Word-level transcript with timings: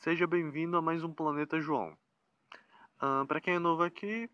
seja 0.00 0.26
bem-vindo 0.26 0.78
a 0.78 0.82
mais 0.82 1.04
um 1.04 1.12
Planeta 1.12 1.60
João. 1.60 1.94
Uh, 3.02 3.26
para 3.26 3.38
quem 3.38 3.56
é 3.56 3.58
novo 3.58 3.82
aqui, 3.82 4.30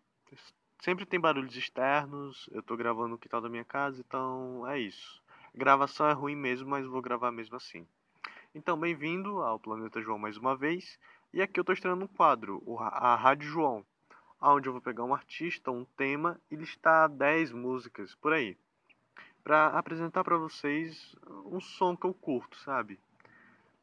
sempre 0.79 1.05
tem 1.05 1.19
barulhos 1.19 1.57
externos, 1.57 2.49
eu 2.53 2.63
tô 2.63 2.77
gravando 2.77 3.15
o 3.15 3.17
quintal 3.17 3.41
da 3.41 3.49
minha 3.49 3.65
casa, 3.65 3.99
então 3.99 4.65
é 4.65 4.79
isso. 4.79 5.21
A 5.53 5.57
gravação 5.57 6.07
é 6.07 6.13
ruim 6.13 6.37
mesmo, 6.37 6.69
mas 6.69 6.85
vou 6.85 7.01
gravar 7.01 7.33
mesmo 7.33 7.57
assim. 7.57 7.85
Então, 8.55 8.79
bem-vindo 8.79 9.41
ao 9.41 9.59
Planeta 9.59 10.01
João 10.01 10.17
mais 10.17 10.37
uma 10.37 10.55
vez, 10.55 10.97
e 11.33 11.41
aqui 11.41 11.59
eu 11.59 11.65
tô 11.65 11.73
estreando 11.73 12.05
um 12.05 12.07
quadro, 12.07 12.63
a 12.79 13.15
Rádio 13.15 13.49
João, 13.49 13.85
onde 14.39 14.69
eu 14.69 14.73
vou 14.73 14.81
pegar 14.81 15.03
um 15.03 15.13
artista, 15.13 15.69
um 15.69 15.83
tema 15.97 16.39
e 16.49 16.55
listar 16.55 17.09
10 17.09 17.51
músicas 17.51 18.15
por 18.15 18.31
aí, 18.31 18.57
para 19.43 19.67
apresentar 19.67 20.23
para 20.23 20.37
vocês 20.37 21.13
um 21.45 21.59
som 21.59 21.93
que 21.97 22.05
eu 22.05 22.13
curto, 22.13 22.57
sabe? 22.59 22.97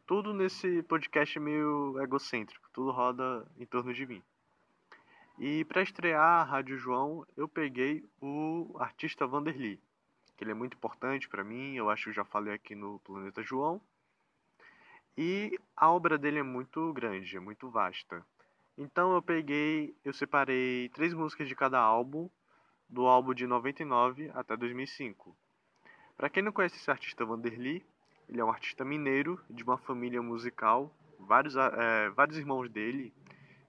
Tudo 0.07 0.35
nesse 0.35 0.83
podcast 0.83 1.39
meio 1.41 1.99
egocêntrico, 2.01 2.69
tudo 2.73 2.91
roda 2.91 3.47
em 3.57 3.65
torno 3.65 3.93
de 3.95 4.07
mim. 4.07 4.23
E 5.39 5.65
para 5.65 5.83
estrear 5.83 6.43
a 6.43 6.45
Rádio 6.45 6.77
João, 6.77 7.27
eu 7.37 7.49
peguei 7.49 8.05
o 8.21 8.77
artista 8.79 9.27
Vanderly, 9.27 9.81
que 10.37 10.45
ele 10.45 10.51
é 10.51 10.55
muito 10.55 10.77
importante 10.77 11.29
para 11.29 11.43
mim, 11.43 11.75
eu 11.75 11.89
acho 11.89 12.05
que 12.05 12.13
já 12.13 12.25
falei 12.25 12.53
aqui 12.53 12.75
no 12.75 12.99
Planeta 13.01 13.43
João. 13.43 13.81
E 15.17 15.59
a 15.77 15.91
obra 15.91 16.19
dele 16.19 16.41
é 16.41 16.43
muito 16.43 16.93
grande, 16.93 17.37
é 17.37 17.41
muito 17.41 17.71
vasta. 17.71 18.25
Então 18.77 19.15
eu 19.15 19.23
peguei, 19.23 19.97
eu 20.05 20.13
separei 20.13 20.91
três 20.91 21.15
músicas 21.15 21.49
de 21.49 21.57
cada 21.57 21.81
álbum, 21.81 22.29
do 22.89 23.07
álbum 23.07 23.33
de 23.33 23.47
99 23.47 24.31
até 24.35 24.57
2005. 24.57 25.35
Para 26.17 26.29
quem 26.29 26.43
não 26.43 26.53
conhece 26.53 26.77
esse 26.77 26.91
artista 26.91 27.25
Vanderly, 27.25 27.85
ele 28.29 28.41
é 28.41 28.45
um 28.45 28.51
artista 28.51 28.85
mineiro 28.85 29.41
de 29.49 29.63
uma 29.63 29.79
família 29.79 30.23
musical. 30.23 30.95
Vários, 31.19 31.57
é, 31.57 32.11
vários 32.11 32.37
irmãos 32.37 32.69
dele 32.71 33.13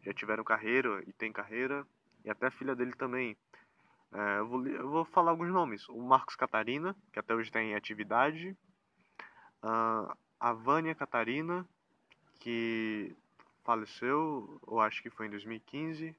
já 0.01 0.13
tiveram 0.13 0.43
carreira 0.43 1.03
e 1.07 1.13
tem 1.13 1.31
carreira. 1.31 1.85
E 2.23 2.29
até 2.29 2.47
a 2.47 2.51
filha 2.51 2.75
dele 2.75 2.93
também. 2.93 3.37
É, 4.11 4.39
eu, 4.39 4.47
vou, 4.47 4.67
eu, 4.67 4.89
vou, 4.89 5.05
falar 5.05 5.31
alguns 5.31 5.51
nomes. 5.51 5.87
O 5.89 6.01
Marcos 6.01 6.35
Catarina, 6.35 6.95
que 7.11 7.19
até 7.19 7.35
hoje 7.35 7.49
está 7.49 7.61
em 7.61 7.75
atividade. 7.75 8.57
Uh, 9.63 10.15
a 10.39 10.53
Vânia 10.53 10.95
Catarina, 10.95 11.67
que 12.39 13.15
faleceu, 13.63 14.61
eu 14.67 14.79
acho 14.79 15.01
que 15.01 15.09
foi 15.09 15.27
em 15.27 15.29
2015. 15.29 16.15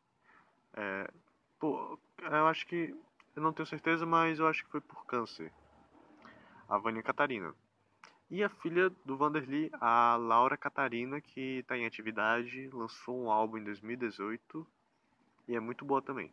É, 0.75 1.11
pô, 1.59 1.99
eu 2.19 2.47
acho 2.47 2.67
que. 2.67 2.95
Eu 3.35 3.43
não 3.43 3.53
tenho 3.53 3.67
certeza, 3.67 4.07
mas 4.07 4.39
eu 4.39 4.47
acho 4.47 4.65
que 4.65 4.71
foi 4.71 4.81
por 4.81 5.05
câncer. 5.07 5.53
A 6.69 6.79
Vânia 6.79 7.03
Catarina. 7.03 7.55
E 8.29 8.43
a 8.43 8.49
filha 8.49 8.91
do 9.05 9.17
Vanderly, 9.17 9.71
a 9.81 10.17
Laura 10.17 10.57
Catarina, 10.57 11.21
que 11.21 11.59
está 11.59 11.79
em 11.79 11.87
atividade, 11.87 12.69
lançou 12.73 13.17
um 13.17 13.31
álbum 13.31 13.59
em 13.59 13.65
2018 13.65 14.67
e 15.47 15.55
é 15.55 15.61
muito 15.61 15.85
boa 15.85 16.03
também. 16.03 16.33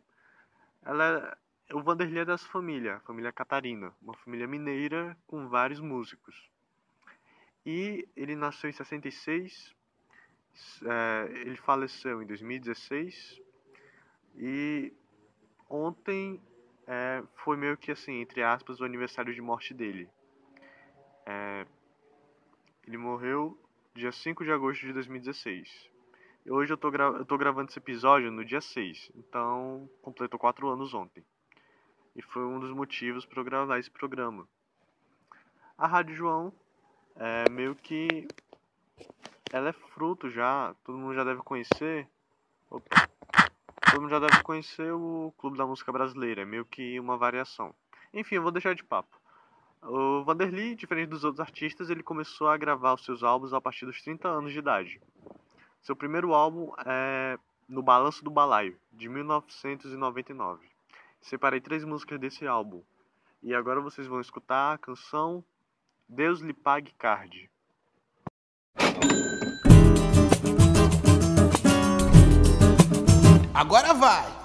Ela 0.82 1.38
é, 1.68 1.74
o 1.74 1.80
Vanderly 1.80 2.18
é 2.18 2.24
dessa 2.24 2.46
família, 2.48 2.96
a 2.96 3.00
família 3.00 3.32
Catarina, 3.32 3.94
uma 4.02 4.14
família 4.14 4.46
mineira 4.46 5.16
com 5.26 5.48
vários 5.48 5.80
músicos. 5.80 6.50
E 7.64 8.06
ele 8.16 8.34
nasceu 8.34 8.68
em 8.68 8.72
66, 8.72 9.74
é, 10.84 11.28
ele 11.30 11.56
faleceu 11.56 12.20
em 12.20 12.26
2016 12.26 13.40
e 14.36 14.92
ontem 15.70 16.42
é, 16.86 17.22
foi 17.36 17.56
meio 17.56 17.76
que 17.76 17.92
assim, 17.92 18.20
entre 18.20 18.42
aspas, 18.42 18.80
o 18.80 18.84
aniversário 18.84 19.32
de 19.32 19.40
morte 19.40 19.72
dele. 19.72 20.08
É, 21.24 21.66
ele 22.86 22.96
morreu 22.98 23.58
dia 23.94 24.12
5 24.12 24.44
de 24.44 24.52
agosto 24.52 24.82
de 24.82 24.92
2016. 24.92 25.90
E 26.44 26.50
hoje 26.50 26.72
eu 26.72 26.76
tô, 26.76 26.90
eu 26.90 27.24
tô 27.24 27.38
gravando 27.38 27.70
esse 27.70 27.78
episódio 27.78 28.30
no 28.30 28.44
dia 28.44 28.60
6, 28.60 29.10
então 29.14 29.88
completou 30.02 30.38
4 30.38 30.68
anos 30.68 30.92
ontem. 30.92 31.24
E 32.14 32.22
foi 32.22 32.44
um 32.44 32.60
dos 32.60 32.70
motivos 32.70 33.24
para 33.24 33.40
eu 33.40 33.44
gravar 33.44 33.78
esse 33.78 33.90
programa. 33.90 34.46
A 35.76 35.86
Rádio 35.86 36.14
João 36.14 36.52
é 37.16 37.48
meio 37.50 37.74
que. 37.74 38.28
Ela 39.52 39.70
é 39.70 39.72
fruto 39.72 40.28
já, 40.28 40.74
todo 40.84 40.98
mundo 40.98 41.14
já 41.14 41.24
deve 41.24 41.42
conhecer. 41.42 42.06
Opa. 42.70 43.08
Todo 43.90 44.02
mundo 44.02 44.10
já 44.10 44.18
deve 44.18 44.42
conhecer 44.42 44.92
o 44.92 45.32
Clube 45.38 45.56
da 45.56 45.66
Música 45.66 45.92
Brasileira, 45.92 46.42
é 46.42 46.44
meio 46.44 46.64
que 46.64 46.98
uma 47.00 47.16
variação. 47.16 47.74
Enfim, 48.12 48.36
eu 48.36 48.42
vou 48.42 48.52
deixar 48.52 48.74
de 48.74 48.84
papo. 48.84 49.16
O 49.86 50.24
Vanderly, 50.24 50.74
diferente 50.74 51.10
dos 51.10 51.24
outros 51.24 51.40
artistas, 51.40 51.90
ele 51.90 52.02
começou 52.02 52.48
a 52.48 52.56
gravar 52.56 52.94
os 52.94 53.04
seus 53.04 53.22
álbuns 53.22 53.52
a 53.52 53.60
partir 53.60 53.84
dos 53.84 54.00
30 54.00 54.26
anos 54.28 54.52
de 54.52 54.58
idade. 54.58 55.00
Seu 55.82 55.94
primeiro 55.94 56.32
álbum 56.32 56.72
é 56.86 57.38
No 57.68 57.82
Balanço 57.82 58.24
do 58.24 58.30
Balaio, 58.30 58.78
de 58.90 59.08
1999. 59.08 60.66
Separei 61.20 61.60
três 61.60 61.84
músicas 61.84 62.18
desse 62.18 62.46
álbum. 62.46 62.82
E 63.42 63.54
agora 63.54 63.80
vocês 63.80 64.06
vão 64.06 64.20
escutar 64.20 64.72
a 64.72 64.78
canção 64.78 65.44
Deus 66.08 66.40
lhe 66.40 66.52
pague 66.52 66.92
card. 66.94 67.50
Agora 73.54 73.94
vai! 73.94 74.43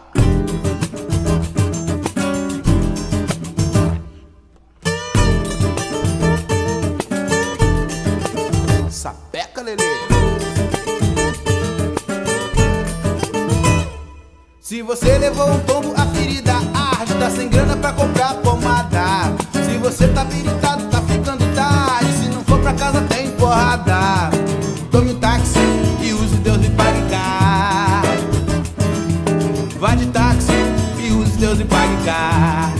Se 14.70 14.84
você 14.84 15.18
levou 15.18 15.50
um 15.50 15.60
tombo, 15.62 15.96
a 15.98 16.06
ferida 16.14 16.54
arde. 16.54 17.16
Tá 17.16 17.32
sem 17.32 17.50
grana 17.50 17.76
pra 17.76 17.92
comprar 17.92 18.36
pomada. 18.36 19.34
Se 19.52 19.80
você 19.80 20.08
tá 20.10 20.24
viritado, 20.24 20.84
tá 20.92 21.02
ficando 21.02 21.44
tarde. 21.56 22.14
Se 22.14 22.30
não 22.30 22.44
for 22.44 22.60
pra 22.60 22.72
casa, 22.74 23.02
tem 23.02 23.32
porrada. 23.32 24.30
Tome 24.92 25.14
um 25.14 25.20
táxi 25.20 25.58
e 26.04 26.14
use 26.14 26.36
Deus 26.36 26.58
lhe 26.58 26.70
pague 26.70 27.02
caro. 27.10 28.10
Vá 29.80 29.96
de 29.96 30.06
táxi 30.06 30.54
e 31.00 31.14
use 31.14 31.36
Deus 31.40 31.58
lhe 31.58 31.66
pague 31.66 31.98
caro. 32.06 32.74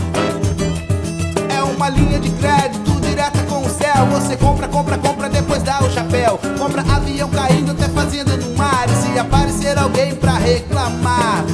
É 1.48 1.60
uma 1.60 1.88
linha 1.88 2.20
de 2.20 2.30
crédito 2.30 3.00
direta 3.00 3.42
com 3.48 3.62
o 3.62 3.68
céu. 3.68 4.06
Você 4.12 4.36
compra, 4.36 4.68
compra, 4.68 4.96
compra, 4.96 5.28
depois 5.28 5.60
dá 5.64 5.82
o 5.82 5.90
chapéu. 5.90 6.38
Compra 6.56 6.82
avião 6.82 7.28
caindo 7.30 7.72
até 7.72 7.88
fazenda 7.88 8.36
no 8.36 8.56
mar. 8.56 8.86
E 8.88 8.94
se 8.94 9.18
aparecer 9.18 9.76
alguém 9.76 10.14
pra 10.14 10.34
reclamar, 10.34 11.44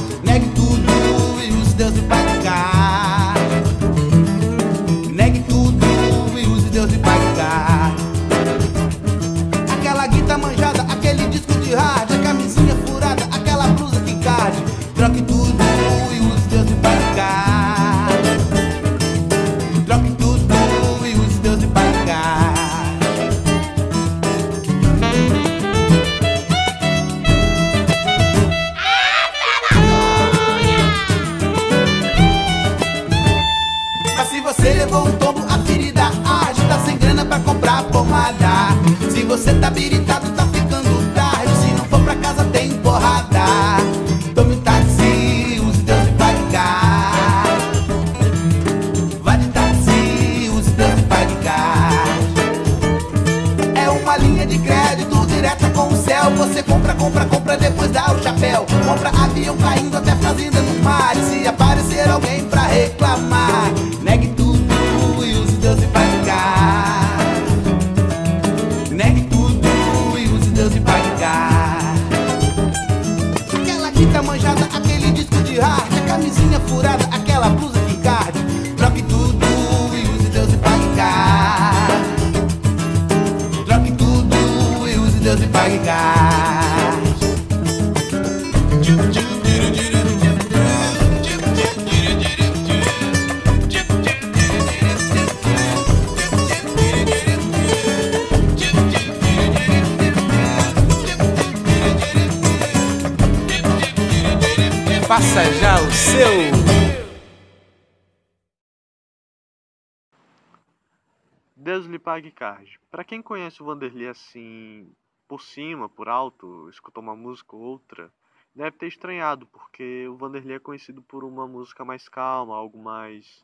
conhece 113.57 113.63
o 113.63 113.65
Vanderlei 113.65 114.07
assim, 114.07 114.91
por 115.27 115.41
cima, 115.41 115.89
por 115.89 116.07
alto, 116.07 116.69
escutou 116.69 117.01
uma 117.01 117.15
música 117.15 117.55
ou 117.55 117.61
outra, 117.61 118.11
deve 118.53 118.77
ter 118.77 118.87
estranhado, 118.87 119.45
porque 119.47 120.07
o 120.07 120.15
Vanderlei 120.15 120.57
é 120.57 120.59
conhecido 120.59 121.01
por 121.01 121.23
uma 121.23 121.47
música 121.47 121.83
mais 121.83 122.07
calma, 122.07 122.55
algo 122.55 122.77
mais 122.77 123.43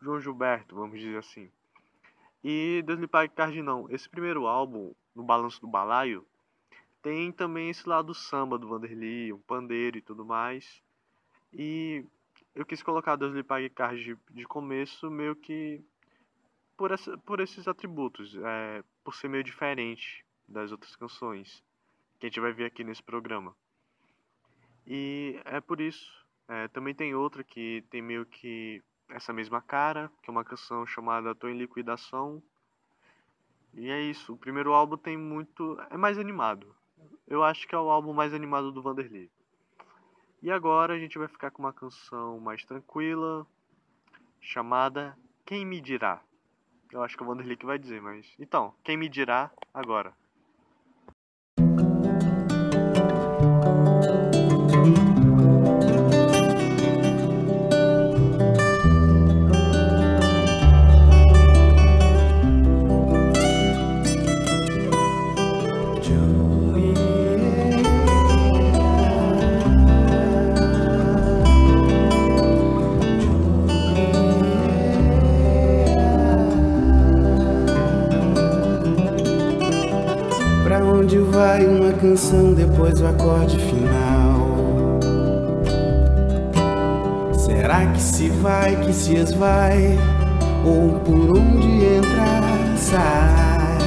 João 0.00 0.20
Gilberto, 0.20 0.74
vamos 0.74 0.98
dizer 0.98 1.18
assim. 1.18 1.50
E 2.42 2.82
Deus 2.86 2.98
lhe 2.98 3.06
pague 3.06 3.34
card 3.34 3.62
não. 3.62 3.86
Esse 3.90 4.08
primeiro 4.08 4.46
álbum, 4.46 4.94
no 5.14 5.22
Balanço 5.22 5.60
do 5.60 5.68
Balaio, 5.68 6.26
tem 7.02 7.30
também 7.30 7.70
esse 7.70 7.86
lado 7.88 8.14
samba 8.14 8.58
do 8.58 8.68
Vanderlei, 8.68 9.32
um 9.32 9.38
pandeiro 9.38 9.98
e 9.98 10.02
tudo 10.02 10.24
mais. 10.24 10.82
E 11.52 12.04
eu 12.54 12.64
quis 12.64 12.82
colocar 12.82 13.16
Deus 13.16 13.34
lhe 13.34 13.42
pague 13.42 13.68
card 13.68 14.16
de 14.30 14.44
começo, 14.46 15.10
meio 15.10 15.36
que 15.36 15.84
por, 16.80 16.92
essa, 16.92 17.18
por 17.18 17.40
esses 17.40 17.68
atributos, 17.68 18.34
é, 18.42 18.82
por 19.04 19.14
ser 19.14 19.28
meio 19.28 19.44
diferente 19.44 20.24
das 20.48 20.72
outras 20.72 20.96
canções 20.96 21.62
que 22.18 22.24
a 22.24 22.28
gente 22.30 22.40
vai 22.40 22.54
ver 22.54 22.64
aqui 22.64 22.82
nesse 22.82 23.02
programa. 23.02 23.54
E 24.86 25.38
é 25.44 25.60
por 25.60 25.78
isso. 25.78 26.10
É, 26.48 26.68
também 26.68 26.94
tem 26.94 27.14
outra 27.14 27.44
que 27.44 27.84
tem 27.90 28.00
meio 28.00 28.24
que 28.24 28.82
essa 29.10 29.30
mesma 29.30 29.60
cara, 29.60 30.10
que 30.22 30.30
é 30.30 30.32
uma 30.32 30.42
canção 30.42 30.86
chamada 30.86 31.34
Tô 31.34 31.50
em 31.50 31.58
Liquidação. 31.58 32.42
E 33.74 33.90
é 33.90 34.00
isso. 34.00 34.32
O 34.32 34.38
primeiro 34.38 34.72
álbum 34.72 34.96
tem 34.96 35.18
muito. 35.18 35.78
é 35.90 35.98
mais 35.98 36.18
animado. 36.18 36.74
Eu 37.28 37.44
acho 37.44 37.68
que 37.68 37.74
é 37.74 37.78
o 37.78 37.90
álbum 37.90 38.14
mais 38.14 38.32
animado 38.32 38.72
do 38.72 38.80
Vanderlei. 38.80 39.30
E 40.40 40.50
agora 40.50 40.94
a 40.94 40.98
gente 40.98 41.18
vai 41.18 41.28
ficar 41.28 41.50
com 41.50 41.62
uma 41.62 41.74
canção 41.74 42.40
mais 42.40 42.64
tranquila, 42.64 43.46
chamada 44.40 45.14
Quem 45.44 45.66
Me 45.66 45.78
Dirá. 45.78 46.22
Eu 46.92 47.02
acho 47.02 47.16
que 47.16 47.22
o 47.22 47.26
Vanderlei 47.26 47.56
vai 47.62 47.78
dizer, 47.78 48.00
mas. 48.00 48.26
Então, 48.38 48.74
quem 48.82 48.96
me 48.96 49.08
dirá 49.08 49.50
agora? 49.72 50.12
Canção, 82.00 82.54
depois 82.54 82.98
o 83.02 83.06
acorde 83.06 83.58
final. 83.58 84.48
Será 87.34 87.84
que 87.92 88.00
se 88.00 88.30
vai, 88.30 88.74
que 88.76 88.92
se 88.92 89.16
esvai, 89.16 89.98
ou 90.64 90.98
por 91.00 91.38
onde 91.38 91.84
entra, 91.84 92.76
sai? 92.76 93.78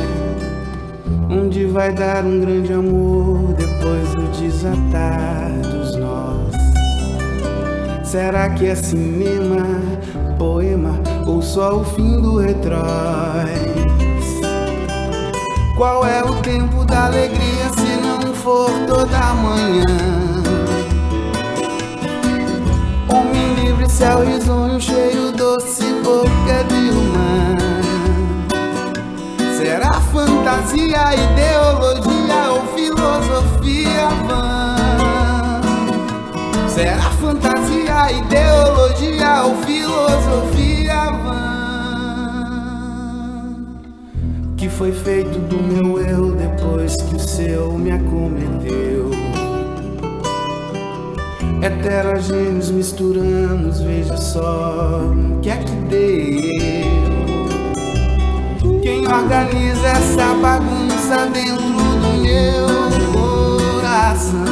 Onde 1.27 1.65
vai 1.65 1.91
dar 1.91 2.23
um 2.23 2.39
grande 2.39 2.71
amor 2.71 3.53
depois 3.53 4.09
do 4.13 4.27
desatar 4.39 5.49
dos 5.63 5.95
nós? 5.95 6.53
Será 8.03 8.51
que 8.51 8.67
é 8.67 8.75
cinema, 8.75 9.65
poema 10.37 10.99
ou 11.25 11.41
só 11.41 11.77
o 11.77 11.83
fim 11.83 12.21
do 12.21 12.37
retrói? 12.37 13.73
Qual 15.75 16.05
é 16.05 16.23
o 16.23 16.35
tempo 16.43 16.85
da 16.85 17.07
alegria 17.07 17.62
for 18.43 18.69
toda 18.85 19.33
manhã? 19.35 19.85
Homem 23.07 23.53
livre, 23.55 23.89
céu 23.89 24.25
risonho, 24.25 24.81
cheio, 24.81 25.31
doce, 25.31 25.85
boca 26.03 26.63
de 26.67 26.89
humã. 26.91 27.55
Será 29.57 29.93
fantasia, 29.93 31.15
ideologia 31.15 32.51
ou 32.51 32.61
filosofia 32.75 34.09
vã? 34.27 34.75
Será 36.67 37.09
fantasia, 37.21 38.11
ideologia 38.11 39.43
ou 39.45 39.55
filosofia 39.63 40.72
que 44.63 44.69
foi 44.69 44.93
feito 44.93 45.39
do 45.39 45.61
meu 45.61 45.99
eu 45.99 46.33
depois 46.35 46.95
que 46.95 47.17
o 47.17 47.19
seu 47.19 47.73
me 47.73 47.91
acometeu. 47.91 49.11
Heterogêneos 51.61 52.71
misturamos, 52.71 53.81
veja 53.81 54.15
só 54.15 55.11
o 55.11 55.41
que 55.41 55.49
é 55.49 55.57
que 55.57 55.75
deu. 55.89 56.53
Quem 58.81 59.05
organiza 59.05 59.85
essa 59.85 60.33
bagunça 60.35 61.25
dentro 61.33 61.65
do 61.65 62.21
meu 62.21 62.65
coração? 63.11 64.45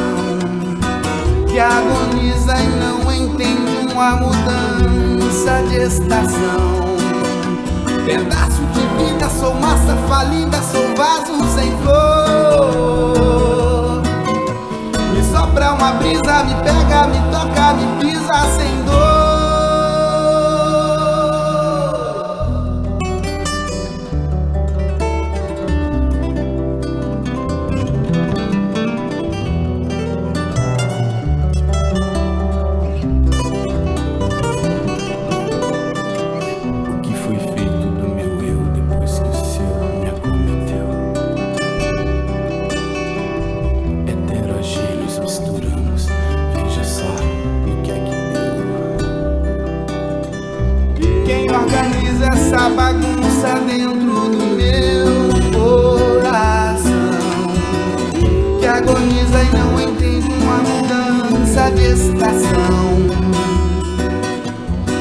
Que 1.47 1.57
agoniza 1.57 2.53
e 2.59 2.67
não 2.81 3.09
entende 3.13 3.93
uma 3.93 4.17
mudança 4.17 5.63
de 5.69 5.77
estação. 5.77 6.81
Pedaço 8.05 8.60
sou 9.39 9.53
massa 9.55 9.95
falida, 10.07 10.61
sou 10.61 10.95
vaso 10.95 11.43
sem 11.55 11.71
flor. 11.81 13.21
Me 15.13 15.23
sopra 15.23 15.73
uma 15.73 15.93
brisa, 15.93 16.43
me 16.43 16.55
pega, 16.63 17.07
me 17.07 17.19
toca, 17.31 17.73
me 17.73 17.85
pisa 18.01 18.45
sem 18.57 18.80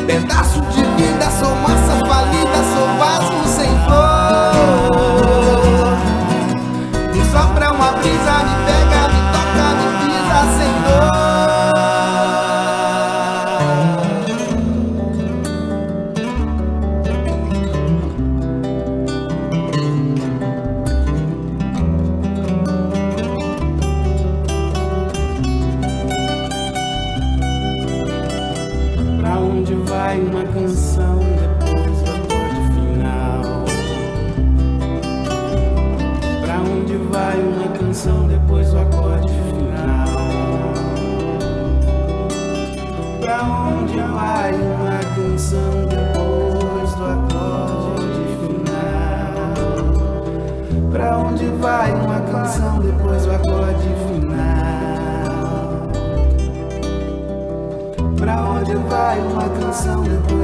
Pedaço 0.06 0.60
de 0.72 0.82
vida, 0.96 1.30
sou 1.38 1.54
massa 1.56 1.79
canção, 59.70 60.02
depois 60.02 60.39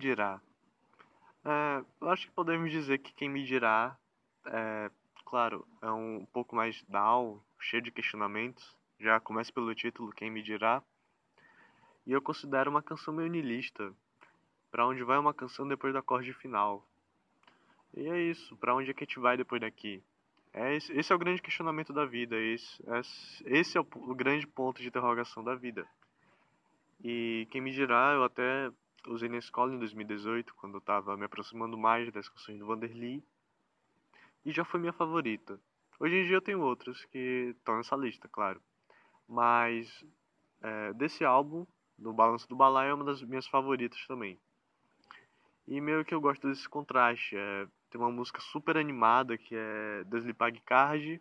dirá? 0.00 0.40
É, 1.44 1.84
eu 2.00 2.10
acho 2.10 2.26
que 2.26 2.32
podemos 2.32 2.70
dizer 2.70 2.98
que 2.98 3.12
quem 3.14 3.28
me 3.28 3.44
dirá, 3.44 3.96
é, 4.46 4.90
claro, 5.24 5.66
é 5.80 5.90
um 5.90 6.26
pouco 6.32 6.56
mais 6.56 6.82
down, 6.88 7.40
cheio 7.58 7.82
de 7.82 7.92
questionamentos. 7.92 8.76
Já 8.98 9.20
começa 9.20 9.52
pelo 9.52 9.74
título, 9.74 10.12
Quem 10.12 10.30
me 10.30 10.42
dirá. 10.42 10.82
E 12.06 12.12
eu 12.12 12.20
considero 12.20 12.70
uma 12.70 12.82
canção 12.82 13.14
meio 13.14 13.30
niilista. 13.30 13.94
Pra 14.70 14.86
onde 14.86 15.02
vai 15.02 15.18
uma 15.18 15.34
canção 15.34 15.66
depois 15.66 15.92
do 15.92 15.98
acorde 15.98 16.32
final? 16.32 16.86
E 17.94 18.06
é 18.08 18.20
isso, 18.20 18.56
pra 18.56 18.74
onde 18.74 18.90
é 18.90 18.94
que 18.94 19.04
a 19.04 19.06
gente 19.06 19.18
vai 19.18 19.36
depois 19.36 19.60
daqui? 19.60 20.02
É 20.52 20.74
esse, 20.76 20.92
esse 20.92 21.12
é 21.12 21.14
o 21.16 21.18
grande 21.18 21.40
questionamento 21.40 21.92
da 21.92 22.04
vida, 22.04 22.36
esse, 22.36 22.82
esse 23.44 23.78
é 23.78 23.80
o, 23.80 23.86
o 23.94 24.14
grande 24.14 24.46
ponto 24.46 24.80
de 24.80 24.88
interrogação 24.88 25.42
da 25.42 25.54
vida. 25.54 25.86
E 27.02 27.48
quem 27.50 27.60
me 27.60 27.70
dirá, 27.70 28.12
eu 28.14 28.24
até 28.24 28.70
usei 29.06 29.28
na 29.28 29.38
escola 29.38 29.72
em 29.74 29.78
2018, 29.78 30.54
quando 30.54 30.74
eu 30.74 30.78
estava 30.78 31.16
me 31.16 31.24
aproximando 31.24 31.76
mais 31.76 32.10
das 32.12 32.28
canções 32.28 32.58
do 32.58 32.66
Vanderly, 32.66 33.22
e 34.44 34.52
já 34.52 34.64
foi 34.64 34.80
minha 34.80 34.92
favorita. 34.92 35.60
Hoje 35.98 36.16
em 36.16 36.24
dia 36.26 36.36
eu 36.36 36.42
tenho 36.42 36.60
outras 36.60 37.04
que 37.06 37.54
estão 37.56 37.76
nessa 37.76 37.96
lista, 37.96 38.28
claro, 38.28 38.60
mas 39.28 40.04
é, 40.62 40.92
desse 40.94 41.24
álbum, 41.24 41.66
do 41.98 42.12
Balanço 42.12 42.48
do 42.48 42.56
Balaio, 42.56 42.90
é 42.90 42.94
uma 42.94 43.04
das 43.04 43.22
minhas 43.22 43.46
favoritas 43.46 44.06
também. 44.06 44.38
E 45.66 45.80
meio 45.80 46.04
que 46.04 46.14
eu 46.14 46.20
gosto 46.20 46.48
desse 46.48 46.68
contraste, 46.68 47.36
é, 47.36 47.66
tem 47.90 48.00
uma 48.00 48.10
música 48.10 48.40
super 48.40 48.76
animada 48.76 49.36
que 49.36 49.54
é 49.54 50.04
Deslipag 50.04 50.60
Card, 50.62 51.20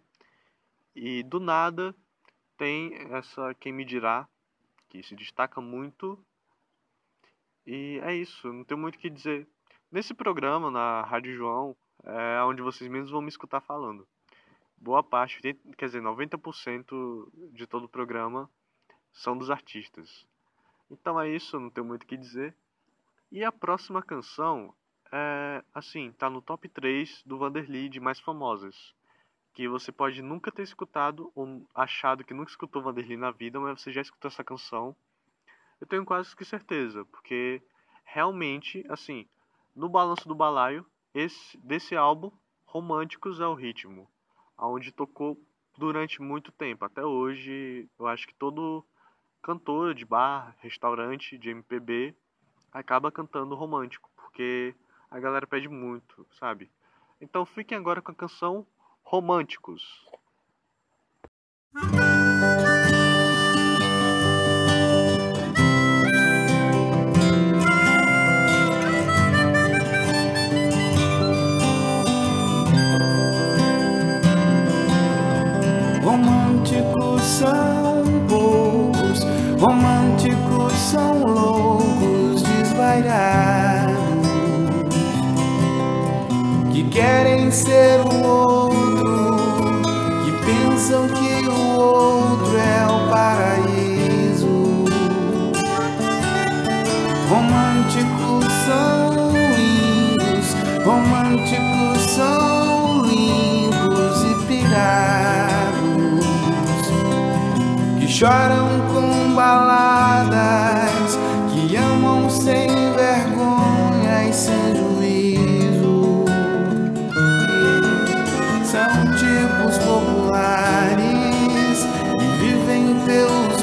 e 0.95 1.24
do 1.24 1.39
nada 1.39 1.95
tem 2.57 2.93
essa 3.13 3.53
Quem 3.55 3.71
Me 3.71 3.86
Dirá, 3.86 4.27
que 4.89 5.03
se 5.03 5.15
destaca 5.15 5.62
muito 5.62 6.17
e 7.66 8.00
é 8.04 8.16
isso, 8.16 8.51
não 8.51 8.63
tenho 8.63 8.80
muito 8.80 8.96
o 8.96 9.00
que 9.00 9.10
dizer. 9.10 9.48
Nesse 9.92 10.13
programa, 10.13 10.70
na 10.70 11.01
Rádio 11.04 11.36
João, 11.36 11.75
é 12.04 12.44
onde 12.44 12.62
vocês 12.62 12.89
mesmos 12.89 13.12
vão 13.12 13.22
me 13.22 13.30
escutar 13.30 13.62
falando. 13.62 14.08
Boa 14.78 15.04
parte, 15.04 15.42
quer 15.78 15.86
dizer, 15.86 16.01
90% 16.01 17.51
de 17.54 17.68
todo 17.68 17.86
o 17.86 17.89
programa 17.89 18.50
são 19.12 19.38
dos 19.38 19.50
artistas. 19.50 20.25
Então 20.89 21.20
é 21.20 21.30
isso, 21.30 21.60
não 21.60 21.70
tenho 21.70 21.86
muito 21.86 22.04
o 22.04 22.06
que 22.08 22.16
dizer. 22.16 22.56
E 23.32 23.44
a 23.44 23.51
próxima 23.51 24.01
canção 24.01 24.74
é, 25.12 25.63
assim, 25.74 26.12
tá 26.13 26.30
no 26.30 26.42
top 26.42 26.68
3 26.70 27.24
do 27.25 27.38
Vanderly 27.38 27.89
de 27.89 28.00
mais 28.00 28.20
famosas. 28.20 28.94
Que 29.54 29.68
você 29.68 29.92
pode 29.92 30.22
nunca 30.22 30.51
ter 30.51 30.63
escutado 30.63 31.32
ou 31.36 31.68
achado 31.75 32.24
que 32.24 32.34
nunca 32.34 32.51
escutou 32.51 32.82
Vanderly 32.82 33.18
na 33.18 33.32
vida, 33.32 33.60
mas 33.60 33.82
você 33.82 33.92
já 33.92 34.01
escutou 34.01 34.30
essa 34.30 34.44
canção 34.44 34.96
eu 35.79 35.88
tenho 35.88 36.05
quase 36.05 36.36
que 36.36 36.45
certeza, 36.45 37.05
porque 37.05 37.62
realmente, 38.03 38.86
assim, 38.89 39.27
no 39.75 39.88
balanço 39.88 40.27
do 40.27 40.36
balaio, 40.36 40.86
esse 41.13 41.57
desse 41.57 41.95
álbum, 41.95 42.31
Românticos 42.65 43.39
é 43.39 43.48
o 43.48 43.55
ritmo, 43.55 44.07
aonde 44.57 44.91
tocou 44.91 45.41
durante 45.77 46.21
muito 46.21 46.51
tempo. 46.51 46.86
Até 46.86 47.03
hoje, 47.03 47.89
eu 47.98 48.05
acho 48.05 48.27
que 48.27 48.33
todo 48.36 48.86
cantor 49.41 49.95
de 49.95 50.05
bar, 50.05 50.55
restaurante, 50.59 51.38
de 51.38 51.50
MPB 51.50 52.13
acaba 52.71 53.12
cantando 53.12 53.55
romântico, 53.55 54.09
porque 54.15 54.75
a 55.09 55.19
galera 55.19 55.48
pede 55.48 55.67
muito, 55.67 56.27
sabe? 56.39 56.69
Então 57.19 57.45
fiquem 57.45 57.77
agora 57.77 58.01
com 58.01 58.12
a 58.12 58.15
canção 58.15 58.67
Românticos. 59.01 60.07
Querem 87.00 87.50
ser 87.50 88.01
o 88.01 88.27
outro, 88.27 89.38
que 90.25 90.32
pensam 90.46 91.08
que 91.08 91.48
o 91.48 91.77
outro 91.79 92.58
é 92.58 92.86
o 92.88 93.10
paraíso. 93.10 94.84
Românticos 97.29 98.51
são 98.65 99.32
lindos, 99.32 100.48
românticos 100.84 102.01
são 102.15 103.03
limpos 103.06 104.22
e 104.24 104.46
pirados 104.46 105.70
choram 108.20 108.88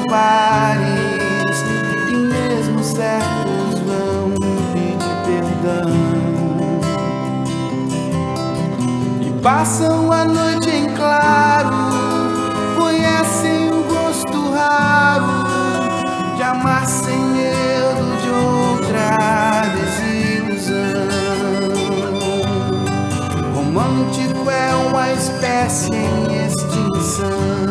pelos 0.07 0.11
bares 0.11 1.63
e 2.09 2.15
mesmo 2.15 2.83
certos 2.83 3.79
vão 3.85 4.33
pedir 4.73 5.15
perdão. 5.25 5.91
E 9.21 9.41
passam 9.41 10.11
a 10.11 10.25
noite 10.25 10.69
em 10.69 10.95
claro 10.95 11.97
amar 16.41 16.87
sem 16.87 17.17
medo 17.17 18.17
de 18.21 18.29
outra 18.29 19.63
desilusão. 19.75 21.07
Romântico 23.53 24.49
é 24.49 24.75
uma 24.87 25.11
espécie 25.11 25.93
em 25.93 26.45
extinção. 26.45 27.66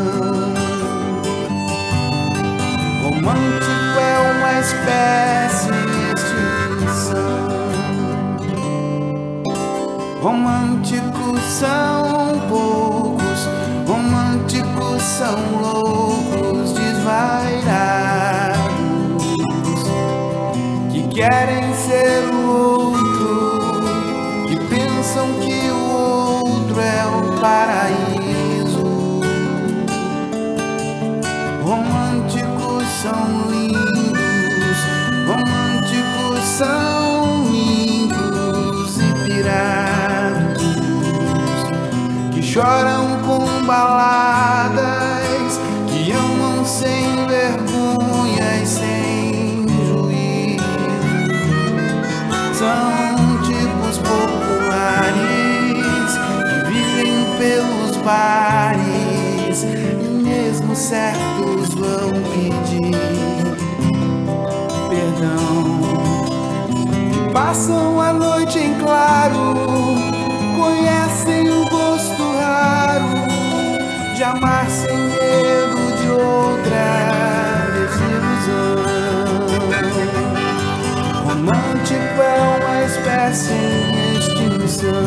Romântico 3.26 3.98
é 3.98 4.18
uma 4.30 4.52
espécie 4.60 5.72
em 5.72 6.12
extinção. 6.14 7.34
Românticos 10.22 11.42
são 11.42 12.38
poucos, 12.48 13.48
românticos 13.84 15.02
são 15.02 15.38
loucos, 15.60 16.72
desvairados 16.72 18.06
querem 21.16 21.65
choram 42.56 43.20
com 43.26 43.66
baladas, 43.66 44.80
que 45.88 46.10
amam 46.10 46.64
sem 46.64 47.26
vergonha 47.26 48.62
e 48.62 48.66
sem 48.66 49.66
juízo. 49.86 50.64
São 52.54 53.42
tipos 53.42 53.98
populares 53.98 55.18
que 56.48 56.72
vivem 56.72 57.26
pelos 57.36 57.98
bares 57.98 59.64
e 59.64 60.06
mesmo 60.24 60.74
certos 60.74 61.74
vão 61.74 62.10
pedir 62.32 62.96
perdão. 64.88 65.78
E 66.70 67.32
passam 67.34 68.00
a 68.00 68.14
noite 68.14 68.25
amar 74.30 74.68
sem 74.68 74.96
medo 74.96 75.96
de 76.00 76.08
outra 76.10 76.86
desilusão. 77.74 78.76
Romântico 81.24 82.22
é 82.22 82.34
uma 82.58 82.76
espécie 82.84 83.52
em 83.52 84.18
extinção. 84.18 85.06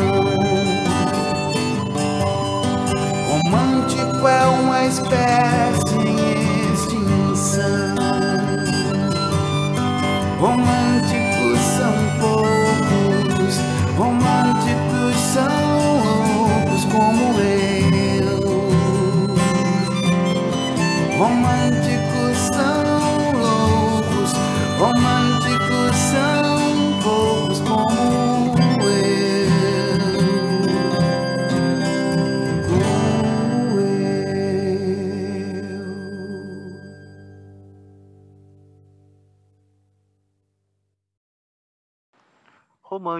Romântico 3.28 4.26
é 4.26 4.46
uma 4.46 4.86
espécie 4.86 5.98
em 5.98 6.72
extinção. 6.72 7.96
Românticos 10.40 10.89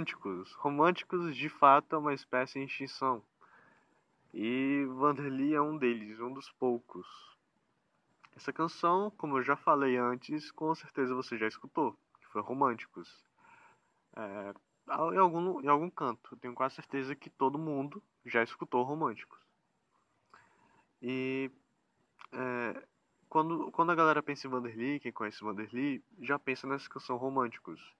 Românticos. 0.00 0.52
Românticos 0.54 1.36
de 1.36 1.48
fato 1.50 1.94
é 1.94 1.98
uma 1.98 2.14
espécie 2.14 2.58
em 2.58 2.64
extinção. 2.64 3.22
E 4.32 4.86
Vanderly 4.96 5.54
é 5.54 5.60
um 5.60 5.76
deles, 5.76 6.18
um 6.20 6.32
dos 6.32 6.50
poucos. 6.52 7.06
Essa 8.34 8.50
canção, 8.50 9.10
como 9.18 9.36
eu 9.36 9.42
já 9.42 9.56
falei 9.56 9.98
antes, 9.98 10.50
com 10.52 10.74
certeza 10.74 11.14
você 11.14 11.36
já 11.36 11.46
escutou, 11.46 11.92
que 12.18 12.26
foi 12.28 12.40
Românticos. 12.40 13.22
É, 14.16 14.54
em, 15.12 15.18
algum, 15.18 15.60
em 15.60 15.68
algum 15.68 15.90
canto, 15.90 16.34
tenho 16.36 16.54
quase 16.54 16.76
certeza 16.76 17.14
que 17.14 17.28
todo 17.28 17.58
mundo 17.58 18.02
já 18.24 18.42
escutou 18.42 18.82
Românticos. 18.82 19.38
E 21.02 21.50
é, 22.32 22.82
quando, 23.28 23.70
quando 23.70 23.92
a 23.92 23.94
galera 23.94 24.22
pensa 24.22 24.46
em 24.46 24.50
Vanderly, 24.50 25.00
quem 25.00 25.12
conhece 25.12 25.44
Vanderly, 25.44 26.02
já 26.22 26.38
pensa 26.38 26.66
nessa 26.66 26.88
canção 26.88 27.18
Românticos. 27.18 27.99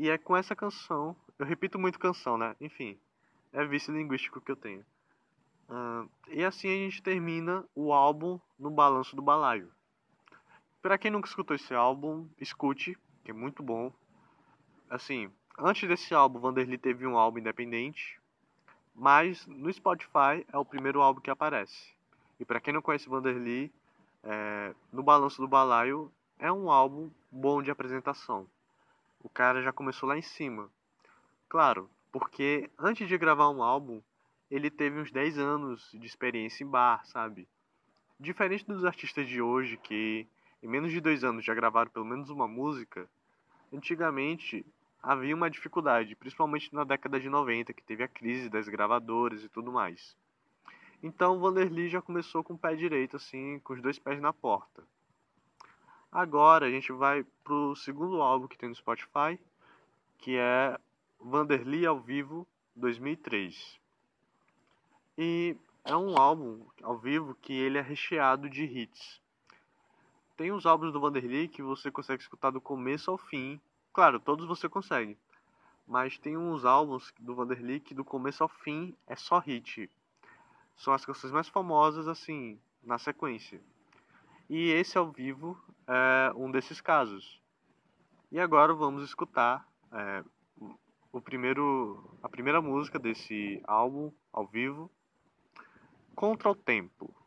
E 0.00 0.08
é 0.08 0.16
com 0.16 0.34
essa 0.34 0.56
canção, 0.56 1.14
eu 1.38 1.44
repito 1.44 1.78
muito 1.78 1.98
canção, 1.98 2.38
né? 2.38 2.56
Enfim, 2.58 2.98
é 3.52 3.62
vício 3.66 3.92
linguístico 3.92 4.40
que 4.40 4.50
eu 4.50 4.56
tenho. 4.56 4.82
Ah, 5.68 6.06
e 6.28 6.42
assim 6.42 6.68
a 6.68 6.72
gente 6.72 7.02
termina 7.02 7.68
o 7.74 7.92
álbum 7.92 8.40
no 8.58 8.70
Balanço 8.70 9.14
do 9.14 9.20
Balaio. 9.20 9.70
Pra 10.80 10.96
quem 10.96 11.10
nunca 11.10 11.28
escutou 11.28 11.54
esse 11.54 11.74
álbum, 11.74 12.26
escute, 12.40 12.96
que 13.22 13.30
é 13.30 13.34
muito 13.34 13.62
bom. 13.62 13.92
Assim, 14.88 15.30
antes 15.58 15.86
desse 15.86 16.14
álbum, 16.14 16.40
Vanderly 16.40 16.78
teve 16.78 17.06
um 17.06 17.18
álbum 17.18 17.40
independente, 17.40 18.18
mas 18.94 19.46
no 19.46 19.70
Spotify 19.70 20.46
é 20.50 20.56
o 20.56 20.64
primeiro 20.64 21.02
álbum 21.02 21.20
que 21.20 21.30
aparece. 21.30 21.92
E 22.40 22.44
pra 22.46 22.58
quem 22.58 22.72
não 22.72 22.80
conhece 22.80 23.06
Vanderly, 23.06 23.70
é, 24.24 24.74
no 24.90 25.02
Balanço 25.02 25.42
do 25.42 25.46
Balaio 25.46 26.10
é 26.38 26.50
um 26.50 26.70
álbum 26.70 27.10
bom 27.30 27.62
de 27.62 27.70
apresentação. 27.70 28.48
O 29.22 29.28
cara 29.28 29.62
já 29.62 29.72
começou 29.72 30.08
lá 30.08 30.16
em 30.16 30.22
cima. 30.22 30.70
Claro, 31.48 31.90
porque 32.10 32.70
antes 32.78 33.06
de 33.08 33.18
gravar 33.18 33.50
um 33.50 33.62
álbum, 33.62 34.02
ele 34.50 34.70
teve 34.70 34.98
uns 34.98 35.12
10 35.12 35.38
anos 35.38 35.90
de 35.92 36.06
experiência 36.06 36.64
em 36.64 36.66
bar, 36.66 37.04
sabe? 37.06 37.46
Diferente 38.18 38.66
dos 38.66 38.84
artistas 38.84 39.28
de 39.28 39.40
hoje 39.40 39.76
que 39.76 40.26
em 40.62 40.68
menos 40.68 40.92
de 40.92 41.00
dois 41.00 41.24
anos 41.24 41.44
já 41.44 41.54
gravaram 41.54 41.90
pelo 41.90 42.04
menos 42.04 42.28
uma 42.28 42.46
música, 42.46 43.08
antigamente 43.72 44.64
havia 45.02 45.34
uma 45.34 45.50
dificuldade, 45.50 46.14
principalmente 46.14 46.74
na 46.74 46.84
década 46.84 47.18
de 47.18 47.30
90, 47.30 47.72
que 47.72 47.82
teve 47.82 48.02
a 48.02 48.08
crise 48.08 48.50
das 48.50 48.68
gravadoras 48.68 49.42
e 49.42 49.48
tudo 49.48 49.72
mais. 49.72 50.14
Então 51.02 51.36
o 51.36 51.40
Vanderly 51.40 51.88
já 51.88 52.02
começou 52.02 52.44
com 52.44 52.54
o 52.54 52.58
pé 52.58 52.74
direito, 52.74 53.16
assim, 53.16 53.58
com 53.60 53.72
os 53.72 53.80
dois 53.80 53.98
pés 53.98 54.20
na 54.20 54.32
porta. 54.32 54.82
Agora 56.12 56.66
a 56.66 56.70
gente 56.70 56.90
vai 56.90 57.24
pro 57.44 57.76
segundo 57.76 58.20
álbum 58.20 58.48
que 58.48 58.58
tem 58.58 58.68
no 58.68 58.74
Spotify, 58.74 59.38
que 60.18 60.36
é 60.36 60.76
Vanderly 61.20 61.86
ao 61.86 62.00
vivo 62.00 62.44
2003. 62.74 63.78
E 65.16 65.56
é 65.84 65.96
um 65.96 66.18
álbum 66.18 66.66
ao 66.82 66.98
vivo 66.98 67.36
que 67.40 67.52
ele 67.52 67.78
é 67.78 67.80
recheado 67.80 68.50
de 68.50 68.64
hits. 68.64 69.20
Tem 70.36 70.50
os 70.50 70.66
álbuns 70.66 70.92
do 70.92 71.00
Vanderly 71.00 71.46
que 71.46 71.62
você 71.62 71.92
consegue 71.92 72.22
escutar 72.22 72.50
do 72.50 72.60
começo 72.60 73.08
ao 73.08 73.18
fim. 73.18 73.60
Claro, 73.92 74.18
todos 74.18 74.48
você 74.48 74.68
consegue. 74.68 75.16
Mas 75.86 76.18
tem 76.18 76.36
uns 76.36 76.64
álbuns 76.64 77.14
do 77.20 77.36
Vanderly 77.36 77.78
que 77.78 77.94
do 77.94 78.04
começo 78.04 78.42
ao 78.42 78.48
fim 78.48 78.96
é 79.06 79.14
só 79.14 79.38
hit. 79.38 79.88
São 80.76 80.92
as 80.92 81.04
canções 81.04 81.32
mais 81.32 81.48
famosas 81.48 82.08
assim, 82.08 82.58
na 82.82 82.98
sequência. 82.98 83.60
E 84.48 84.70
esse 84.70 84.98
ao 84.98 85.12
vivo 85.12 85.56
é 85.90 86.32
um 86.36 86.50
desses 86.50 86.80
casos. 86.80 87.42
E 88.30 88.38
agora 88.38 88.72
vamos 88.72 89.02
escutar 89.02 89.66
é, 89.92 90.22
o 91.12 91.20
primeiro, 91.20 92.16
a 92.22 92.28
primeira 92.28 92.62
música 92.62 92.98
desse 92.98 93.60
álbum 93.66 94.12
ao 94.32 94.46
vivo, 94.46 94.88
Contra 96.14 96.50
o 96.50 96.54
Tempo. 96.54 97.19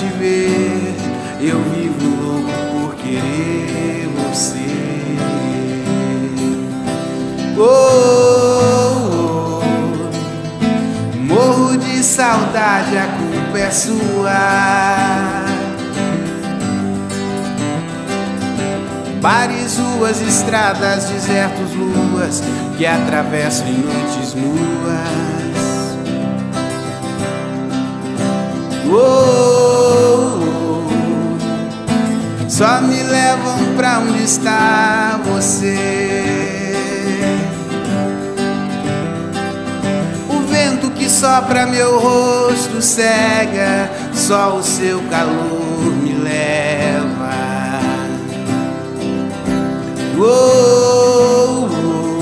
Te 0.00 0.06
ver. 0.06 0.94
Eu 1.40 1.62
vivo 1.74 2.06
louco 2.22 2.50
por 2.72 2.94
querer 2.96 4.08
você. 4.08 4.58
Oh, 7.58 7.62
oh, 9.02 9.60
oh. 9.60 11.18
Morro 11.18 11.76
de 11.76 12.02
saudade, 12.02 12.96
a 12.96 13.06
culpa 13.06 13.58
é 13.58 13.70
sua. 13.70 14.30
Bares, 19.20 19.76
ruas, 19.76 20.22
estradas, 20.22 21.04
desertos, 21.10 21.74
luas 21.74 22.42
que 22.78 22.86
atravessam 22.86 23.68
em 23.68 23.78
noites 23.78 24.34
nuas. 24.34 25.40
Oh, 28.92 29.49
só 32.60 32.80
me 32.82 33.02
levam 33.02 33.74
pra 33.74 34.00
onde 34.00 34.22
está 34.22 35.18
você. 35.24 36.74
O 40.28 40.40
vento 40.46 40.90
que 40.90 41.08
sopra 41.08 41.64
meu 41.64 41.98
rosto 41.98 42.82
cega, 42.82 43.90
só 44.12 44.58
o 44.58 44.62
seu 44.62 45.00
calor 45.08 45.96
me 46.02 46.12
leva. 46.12 47.80
Oh, 50.18 51.66
oh, 51.66 52.20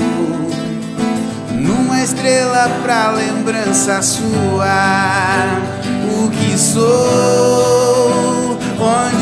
numa 1.51 2.01
estrela 2.01 2.69
pra 2.81 3.11
lembrança 3.11 4.01
sua 4.01 5.59
o 6.07 6.29
que 6.29 6.57
sou, 6.57 8.57
onde 8.79 9.18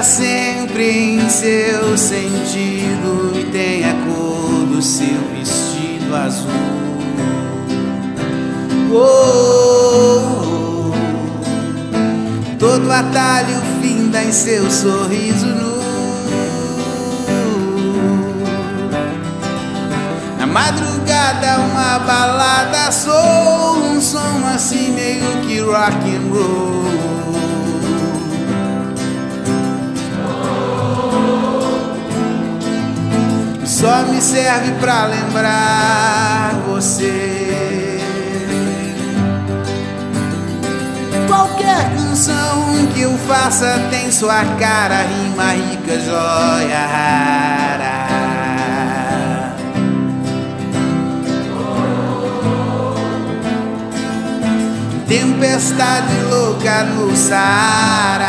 gira 0.00 0.02
sempre 0.02 0.90
em 0.90 1.28
seu 1.28 1.96
sentido 1.96 3.32
e 3.34 3.44
tem 3.52 3.84
a 3.84 3.92
cor 3.92 4.66
do 4.66 4.80
seu 4.82 5.20
vestido 5.34 6.14
azul. 6.14 6.50
Oh, 8.92 9.30
todo 12.58 12.90
atalho 12.90 13.60
finda 13.80 14.22
em 14.22 14.32
seu 14.32 14.70
sorriso 14.70 15.46
nu. 15.46 15.80
Na 20.38 20.46
madrugada 20.46 21.58
uma 21.60 21.98
balada 22.00 22.90
sou 22.90 23.76
um 23.84 24.00
som 24.00 24.46
assim 24.54 24.92
meio 24.92 25.46
que 25.46 25.60
rock 25.60 25.94
and 25.94 26.32
roll. 26.32 26.79
Só 33.80 34.02
me 34.02 34.20
serve 34.20 34.72
pra 34.72 35.06
lembrar 35.06 36.52
você. 36.66 37.98
Qualquer 41.26 41.90
canção 41.96 42.86
que 42.92 43.00
eu 43.00 43.16
faça 43.26 43.80
tem 43.88 44.12
sua 44.12 44.44
cara, 44.58 44.96
rima 45.04 45.52
rica, 45.52 45.98
joia 45.98 46.86
rara. 46.86 48.10
Tempestade 55.08 56.20
louca 56.28 56.84
no 56.84 57.16
Saara. 57.16 58.28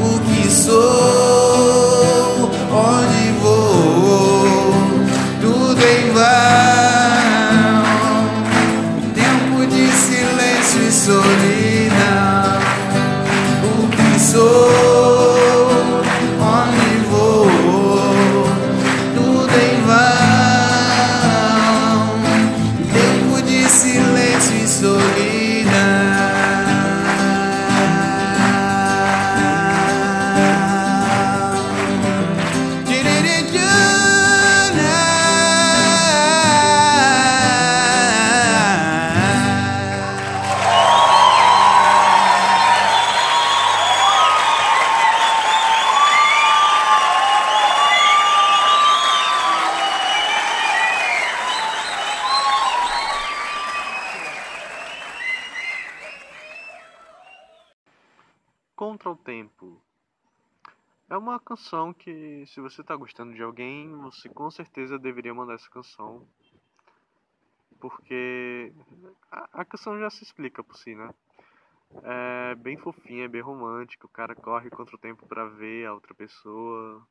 O 0.00 0.18
que 0.18 0.50
sou, 0.50 1.45
vão. 6.16 6.24
Tempo 9.14 9.66
de 9.66 9.86
silêncio 9.92 10.82
e 10.82 10.92
solidão. 10.92 12.60
O 13.62 13.88
que 13.88 14.18
sou, 14.18 15.35
É 61.16 61.18
uma 61.18 61.40
canção 61.40 61.94
que, 61.94 62.44
se 62.46 62.60
você 62.60 62.84
tá 62.84 62.94
gostando 62.94 63.32
de 63.32 63.42
alguém, 63.42 63.90
você 64.02 64.28
com 64.28 64.50
certeza 64.50 64.98
deveria 64.98 65.32
mandar 65.32 65.54
essa 65.54 65.70
canção. 65.70 66.28
Porque 67.80 68.70
a, 69.32 69.62
a 69.62 69.64
canção 69.64 69.98
já 69.98 70.10
se 70.10 70.22
explica 70.24 70.62
por 70.62 70.76
si, 70.76 70.94
né? 70.94 71.08
É 72.02 72.54
bem 72.56 72.76
fofinha, 72.76 73.24
é 73.24 73.28
bem 73.28 73.40
romântica. 73.40 74.04
O 74.04 74.10
cara 74.10 74.34
corre 74.34 74.68
contra 74.68 74.94
o 74.94 74.98
tempo 74.98 75.26
pra 75.26 75.46
ver 75.46 75.86
a 75.86 75.94
outra 75.94 76.14
pessoa. 76.14 77.08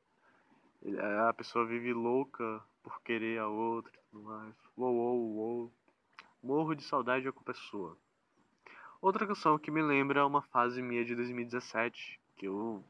Ele- 0.84 1.02
A 1.02 1.34
pessoa 1.34 1.66
vive 1.66 1.92
louca 1.92 2.62
por 2.84 3.02
querer 3.02 3.40
a 3.40 3.48
outra 3.48 3.92
e 3.92 4.00
tudo 4.12 4.22
mais. 4.24 4.56
Uou, 4.78 4.94
uou, 4.94 5.36
uou. 5.36 5.74
Morro 6.44 6.76
de 6.76 6.84
saudade 6.84 7.24
de 7.24 7.30
outra 7.30 7.44
pessoa. 7.44 7.98
Outra 9.02 9.26
canção 9.26 9.58
que 9.58 9.72
me 9.72 9.82
lembra 9.82 10.28
uma 10.28 10.44
fase 10.44 10.80
minha 10.80 11.04
de 11.04 11.16
2017, 11.16 12.22
que 12.38 12.46
eu 12.46 12.86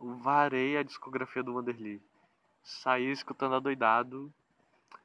varei 0.00 0.76
a 0.76 0.82
discografia 0.82 1.42
do 1.42 1.54
Wanderly. 1.54 2.02
Saí 2.62 3.10
escutando 3.10 3.54
adoidado 3.54 4.32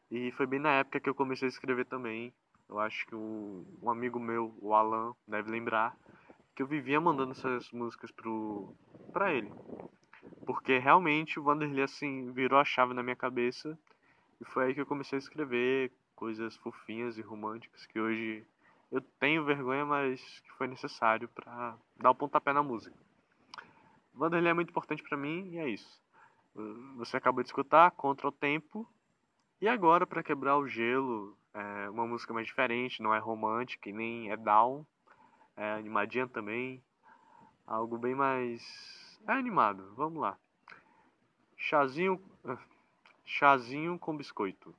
e 0.10 0.32
foi 0.32 0.46
bem 0.46 0.60
na 0.60 0.72
época 0.72 1.00
que 1.00 1.10
eu 1.10 1.16
comecei 1.16 1.48
a 1.48 1.50
escrever 1.50 1.86
também. 1.86 2.34
Eu 2.70 2.80
acho 2.80 3.06
que 3.06 3.16
um, 3.16 3.66
um 3.82 3.90
amigo 3.90 4.20
meu, 4.20 4.58
o 4.62 4.74
Alan, 4.74 5.14
deve 5.28 5.52
lembrar 5.52 5.96
que 6.56 6.64
eu 6.64 6.68
vivia 6.68 7.00
mandando 7.00 7.32
essas 7.32 7.70
músicas 7.72 8.12
pro 8.12 8.74
para 9.12 9.34
ele. 9.34 9.52
Porque 10.46 10.78
realmente 10.78 11.40
o 11.40 11.44
Wanderly 11.44 11.82
assim 11.82 12.32
virou 12.32 12.60
a 12.60 12.66
chave 12.66 12.94
na 12.94 13.04
minha 13.04 13.16
cabeça 13.16 13.78
e 14.40 14.46
foi 14.46 14.66
aí 14.66 14.74
que 14.74 14.82
eu 14.82 14.86
comecei 14.86 15.18
a 15.18 15.20
escrever 15.20 15.92
coisas 16.16 16.56
fofinhas 16.58 17.18
e 17.18 17.22
românticas 17.22 17.86
que 17.86 18.00
hoje 18.00 18.46
eu 18.92 19.02
tenho 19.20 19.44
vergonha, 19.44 19.86
mas 19.86 20.22
que 20.40 20.52
foi 20.54 20.68
necessário 20.68 21.28
pra 21.30 21.78
dar 21.98 22.12
o 22.12 22.16
pontapé 22.16 22.54
na 22.54 22.64
música. 22.64 23.05
Wanderly 24.18 24.48
é 24.48 24.54
muito 24.54 24.70
importante 24.70 25.04
pra 25.04 25.18
mim 25.18 25.50
e 25.52 25.58
é 25.58 25.70
isso. 25.70 26.02
Você 26.98 27.18
acabou 27.18 27.44
de 27.44 27.50
escutar 27.50 27.92
Contra 27.92 28.28
o 28.28 28.32
Tempo. 28.32 28.88
E 29.62 29.68
agora, 29.68 30.06
pra 30.08 30.24
quebrar 30.24 30.58
o 30.58 30.68
gelo, 30.68 31.38
é 31.54 31.90
uma 31.90 32.06
música 32.06 32.34
mais 32.34 32.48
diferente, 32.48 33.02
não 33.02 33.14
é 33.14 33.20
romântica 33.20 33.90
e 33.90 33.94
nem 33.94 34.32
é 34.32 34.38
down. 34.38 34.86
É 35.56 35.74
animadinha 35.74 36.28
também. 36.28 36.84
Algo 37.66 37.98
bem 37.98 38.16
mais. 38.16 39.20
É 39.28 39.34
animado, 39.34 39.94
vamos 39.96 40.22
lá. 40.22 40.38
Chazinho. 41.58 42.22
ah, 42.46 42.58
Chazinho 43.26 43.98
com 43.98 44.16
biscoito. 44.16 44.74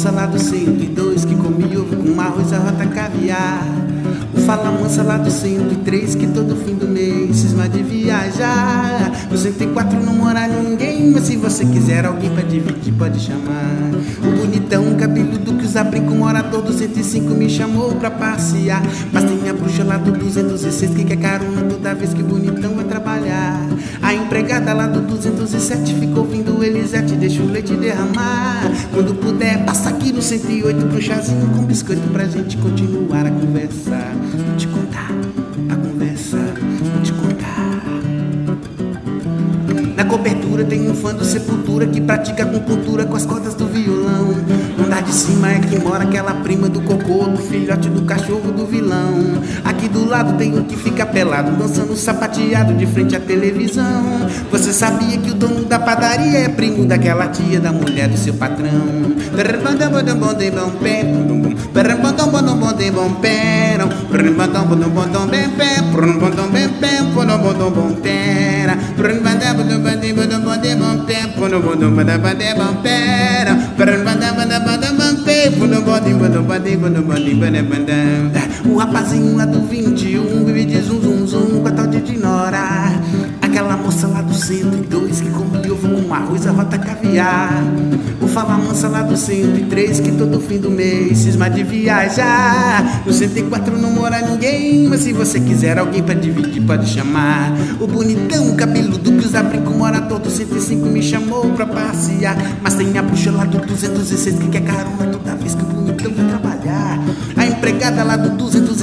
Aquela 0.00 0.12
moça 0.12 0.22
lá 0.22 0.26
do 0.26 0.38
102 0.38 1.24
que 1.26 1.34
come 1.34 1.76
ovo 1.76 1.94
com 1.94 2.18
arroz, 2.18 2.54
arrota 2.54 2.86
caviar. 2.86 3.66
O 4.34 4.40
fala 4.40 4.70
mansa 4.70 5.02
lá 5.02 5.18
do 5.18 5.30
103 5.30 6.14
que 6.14 6.26
todo 6.28 6.56
fim 6.56 6.74
do 6.74 6.88
mês 6.88 7.36
cisma 7.36 7.68
de 7.68 7.82
viajar. 7.82 9.12
No 9.30 9.36
104 9.36 10.00
não 10.00 10.14
mora 10.14 10.48
ninguém, 10.48 11.10
mas 11.10 11.24
se 11.24 11.36
você 11.36 11.66
quiser 11.66 12.06
alguém 12.06 12.30
pra 12.30 12.42
dividir 12.42 12.94
pode 12.94 13.20
chamar 13.20 13.90
O 14.70 14.72
bonitão 14.72 14.96
cabeludo 14.96 15.54
que 15.54 15.64
usa 15.64 15.82
brinco 15.82 16.14
morador 16.14 16.62
do 16.62 16.72
105 16.72 17.34
me 17.34 17.50
chamou 17.50 17.92
pra 17.96 18.08
passear. 18.08 18.80
Mas 19.12 19.24
tem 19.24 19.48
a 19.48 19.52
bruxa 19.52 19.82
lá 19.82 19.96
do 19.96 20.12
206 20.12 20.94
que 20.94 21.04
quer 21.04 21.16
carona 21.16 21.62
toda 21.62 21.92
vez 21.92 22.14
que 22.14 22.22
bonitão 22.22 22.76
vai 22.76 22.84
trabalhar. 22.84 23.58
A 24.00 24.14
empregada 24.14 24.72
lá 24.72 24.86
do 24.86 25.00
207 25.00 25.92
ficou 25.96 26.18
ouvindo 26.18 26.62
Elisete, 26.62 27.16
deixa 27.16 27.42
o 27.42 27.50
leite 27.50 27.74
derramar. 27.74 28.70
Quando 28.94 29.12
puder, 29.16 29.64
passa 29.64 29.90
aqui 29.90 30.12
no 30.12 30.22
108 30.22 30.86
pro 30.86 31.02
chazinho 31.02 31.48
com 31.48 31.64
biscoito 31.64 32.08
pra 32.12 32.26
gente 32.26 32.56
continuar 32.56 33.26
a 33.26 33.30
conversar 33.30 34.14
Vou 34.32 34.56
te 34.56 34.68
contar 34.68 35.10
a 35.68 35.74
conversa, 35.74 36.36
vou 36.36 37.02
te 37.02 37.12
contar. 37.12 37.80
Na 39.96 40.06
cobertura 40.06 40.64
tem 40.64 40.90
um 40.90 40.94
fã 40.94 41.14
do 41.14 41.24
Sepultura 41.24 41.86
que 41.86 42.00
pratica 42.00 42.44
acupuntura 42.44 43.04
com 43.04 43.16
as 43.16 43.26
cordas 43.26 43.54
do 43.54 43.66
violão. 43.66 44.34
Andar 45.00 45.08
de 45.08 45.14
cima 45.14 45.50
é 45.50 45.58
que 45.58 45.78
mora 45.78 46.04
aquela 46.04 46.34
prima 46.34 46.68
do 46.68 46.82
cocô, 46.82 47.26
do 47.26 47.38
filhote 47.38 47.88
do 47.88 48.02
cachorro 48.02 48.52
do 48.52 48.66
vilão. 48.66 49.40
Aqui 49.64 49.88
do 49.88 50.06
lado 50.06 50.36
tem 50.36 50.58
um 50.58 50.62
que 50.62 50.76
fica 50.76 51.06
pelado, 51.06 51.52
dançando 51.52 51.96
sapateado 51.96 52.74
de 52.74 52.84
frente 52.84 53.16
à 53.16 53.20
televisão. 53.20 54.28
Você 54.50 54.74
sabia 54.74 55.16
que 55.16 55.30
o 55.30 55.34
dono 55.34 55.64
da 55.64 55.78
padaria 55.78 56.40
é 56.40 56.48
primo 56.50 56.84
daquela 56.84 57.28
tia 57.28 57.58
da 57.58 57.72
mulher 57.72 58.08
do 58.08 58.18
seu 58.18 58.34
patrão? 58.34 59.16
O 78.64 78.76
rapazinho 78.76 79.36
lá 79.36 79.46
do 79.46 79.60
21 79.62 80.44
vive 80.44 80.64
de 80.64 80.80
zum 80.80 81.00
zum 81.00 81.26
zum 81.26 81.60
com 81.62 81.68
a 81.68 81.70
tal 81.70 81.86
de 81.86 82.00
Dinora. 82.00 82.92
Aquela 83.40 83.76
moça 83.76 84.06
lá 84.08 84.22
do 84.22 84.34
102 84.34 85.20
que 85.20 85.30
come 85.30 85.70
ovo 85.70 86.02
com 86.02 86.14
arroz, 86.14 86.46
a 86.46 86.50
rota 86.50 86.78
caviar. 86.78 87.62
Vou 88.30 88.44
falar 88.44 88.58
mansa 88.58 88.86
lá 88.86 89.02
do 89.02 89.16
103 89.16 89.98
que 89.98 90.12
todo 90.12 90.40
fim 90.40 90.58
do 90.58 90.70
mês 90.70 91.18
cisma 91.18 91.50
de 91.50 91.64
viajar. 91.64 93.02
No 93.04 93.12
104 93.12 93.76
não 93.76 93.90
mora 93.90 94.22
ninguém, 94.22 94.86
mas 94.86 95.00
se 95.00 95.12
você 95.12 95.40
quiser 95.40 95.76
alguém 95.76 96.00
pra 96.00 96.14
dividir, 96.14 96.62
pode 96.62 96.88
chamar. 96.88 97.52
O 97.80 97.88
bonitão, 97.88 98.54
cabeludo 98.54 99.10
que 99.10 99.26
usa 99.26 99.42
brinco, 99.42 99.72
mora 99.72 100.02
todo 100.02 100.30
105 100.30 100.86
me 100.86 101.02
chamou 101.02 101.50
pra 101.56 101.66
passear. 101.66 102.36
Mas 102.62 102.74
tem 102.74 102.96
a 102.96 103.02
bruxa 103.02 103.32
lá 103.32 103.44
do 103.44 103.58
206 103.58 104.38
que 104.38 104.46
quer 104.46 104.62
carona 104.62 105.06
toda 105.10 105.34
vez 105.34 105.56
que 105.56 105.62
o 105.62 105.66
bonitão 105.66 106.12
vai 106.12 106.28
trabalhar. 106.28 107.00
A 107.36 107.46
empregada 107.46 108.04
lá 108.04 108.14
do 108.14 108.30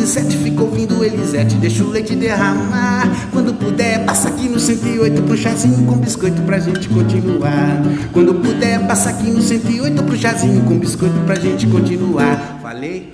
207 0.08 0.38
ficou 0.38 0.68
ouvindo 0.68 1.04
Elisete, 1.04 1.56
deixa 1.56 1.84
o 1.84 1.90
leite 1.90 2.16
derramar. 2.16 3.10
Quando 3.30 3.54
puder, 3.54 4.06
passa 4.06 4.30
aqui 4.30 4.48
no 4.48 4.58
108 4.58 5.22
pro 5.24 5.36
chazinho 5.36 5.86
com 5.86 5.98
biscoito 5.98 6.42
pra 6.44 6.60
gente 6.60 6.88
continuar. 6.88 7.82
Quando 8.14 8.34
puder, 8.36 8.88
passa 8.88 9.10
aqui 9.10 9.30
no 9.30 9.42
108 9.42 10.02
pro 10.04 10.16
chazinho 10.16 10.64
com 10.64 10.80
biscoito 10.80 11.20
pra 11.26 11.36
gente 11.36 11.68
continuar. 11.68 12.60
Falei? 12.62 13.14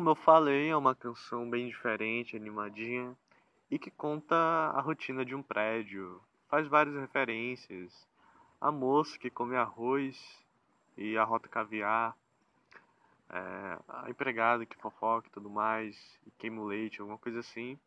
Como 0.00 0.08
eu 0.08 0.14
falei, 0.14 0.70
é 0.70 0.76
uma 0.78 0.94
canção 0.94 1.50
bem 1.50 1.68
diferente, 1.68 2.34
animadinha 2.34 3.14
e 3.70 3.78
que 3.78 3.90
conta 3.90 4.34
a 4.34 4.80
rotina 4.80 5.26
de 5.26 5.34
um 5.34 5.42
prédio. 5.42 6.22
Faz 6.48 6.66
várias 6.66 6.96
referências. 6.96 8.08
A 8.58 8.72
moça 8.72 9.18
que 9.18 9.28
come 9.28 9.56
arroz 9.56 10.42
e 10.96 11.18
a 11.18 11.22
rota 11.22 11.50
caviar. 11.50 12.16
É, 13.28 13.78
a 13.88 14.08
empregada 14.08 14.64
que 14.64 14.74
fofoca 14.78 15.28
e 15.28 15.30
tudo 15.32 15.50
mais, 15.50 16.18
e 16.26 16.30
queima 16.30 16.62
o 16.62 16.64
leite, 16.64 17.02
alguma 17.02 17.18
coisa 17.18 17.40
assim. 17.40 17.78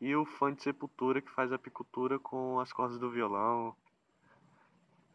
E 0.00 0.16
o 0.16 0.24
fã 0.24 0.50
de 0.50 0.62
sepultura 0.62 1.20
que 1.20 1.30
faz 1.30 1.52
apicultura 1.52 2.18
com 2.18 2.58
as 2.58 2.72
cordas 2.72 2.98
do 2.98 3.10
violão. 3.10 3.76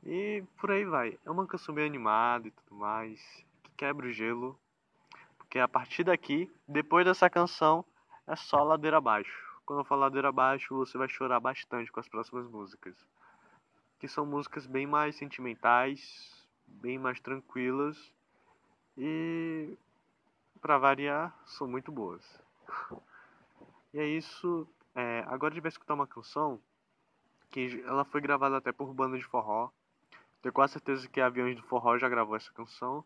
E 0.05 0.43
por 0.60 0.69
aí 0.69 0.86
vai. 0.86 1.17
É 1.25 1.31
uma 1.31 1.47
canção 1.47 1.73
bem 1.73 1.88
animada 1.88 2.47
e 2.47 2.51
tudo 2.51 2.75
mais, 2.75 3.19
que 3.63 3.71
quebra 3.75 4.05
o 4.05 4.12
gelo 4.12 4.55
porque 5.47 5.60
a 5.60 5.67
partir 5.67 6.03
daqui, 6.03 6.51
depois 6.67 7.05
dessa 7.05 7.29
canção, 7.29 7.86
é 8.27 8.36
só 8.36 8.63
ladeira 8.63 8.97
abaixo. 8.97 9.47
Quando 9.65 9.79
eu 9.79 9.86
falo 9.86 10.01
ladeira 10.01 10.27
abaixo, 10.27 10.75
você 10.75 10.97
vai 10.97 11.07
chorar 11.07 11.39
bastante 11.39 11.89
com 11.89 12.01
as 12.01 12.07
próximas 12.07 12.45
músicas. 12.49 12.93
Que 13.97 14.10
são 14.10 14.25
músicas 14.25 14.67
bem 14.67 14.86
mais 14.86 15.15
sentimentais, 15.15 16.45
bem 16.67 16.99
mais 16.99 17.21
tranquilas 17.21 17.97
e, 18.97 19.73
para 20.60 20.77
variar, 20.77 21.33
são 21.45 21.67
muito 21.67 21.91
boas. 21.91 22.23
E 23.93 23.99
é 23.99 24.05
isso. 24.05 24.67
É, 24.93 25.23
agora 25.27 25.53
a 25.53 25.55
gente 25.55 25.63
vai 25.63 25.69
escutar 25.69 25.93
uma 25.93 26.05
canção 26.05 26.60
que 27.49 27.81
ela 27.86 28.03
foi 28.03 28.19
gravada 28.19 28.57
até 28.57 28.73
por 28.73 28.93
banda 28.93 29.17
de 29.17 29.23
forró. 29.23 29.69
Tenho 30.41 30.51
quase 30.51 30.73
certeza 30.73 31.07
que 31.07 31.21
Aviões 31.21 31.55
do 31.55 31.63
Forró 31.63 31.97
já 31.97 32.10
gravou 32.10 32.36
essa 32.36 32.51
canção. 32.51 33.03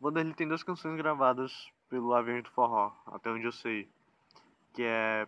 Vanderlei 0.00 0.34
tem 0.34 0.46
duas 0.46 0.62
canções 0.62 0.96
gravadas 0.96 1.70
pelo 1.88 2.14
Aviões 2.14 2.44
do 2.44 2.50
Forró, 2.50 2.92
até 3.06 3.30
onde 3.30 3.44
eu 3.44 3.52
sei. 3.52 3.88
Que 4.72 4.82
é 4.84 5.26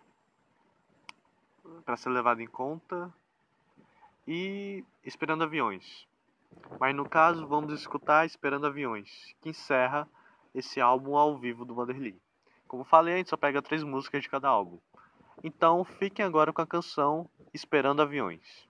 para 1.85 1.97
ser 1.97 2.11
levado 2.11 2.41
em 2.41 2.47
conta 2.47 3.13
e 4.27 4.85
Esperando 5.05 5.43
Aviões. 5.43 6.07
Mas 6.79 6.95
no 6.95 7.09
caso, 7.09 7.47
vamos 7.47 7.73
escutar 7.73 8.27
Esperando 8.27 8.67
Aviões, 8.67 9.35
que 9.41 9.51
encerra 9.51 10.09
esse 10.55 10.81
álbum 10.81 11.17
ao 11.17 11.37
vivo 11.37 11.65
do 11.65 11.75
Vanderlei. 11.75 12.17
Como 12.69 12.85
falei, 12.85 13.15
a 13.15 13.17
gente 13.17 13.31
só 13.31 13.37
pega 13.37 13.63
três 13.63 13.83
músicas 13.83 14.23
de 14.23 14.29
cada 14.29 14.49
álbum. 14.49 14.79
Então, 15.43 15.85
fiquem 15.85 16.25
agora 16.25 16.53
com 16.53 16.63
a 16.63 16.67
canção 16.67 17.29
Esperando 17.53 18.03
Aviões. 18.03 18.69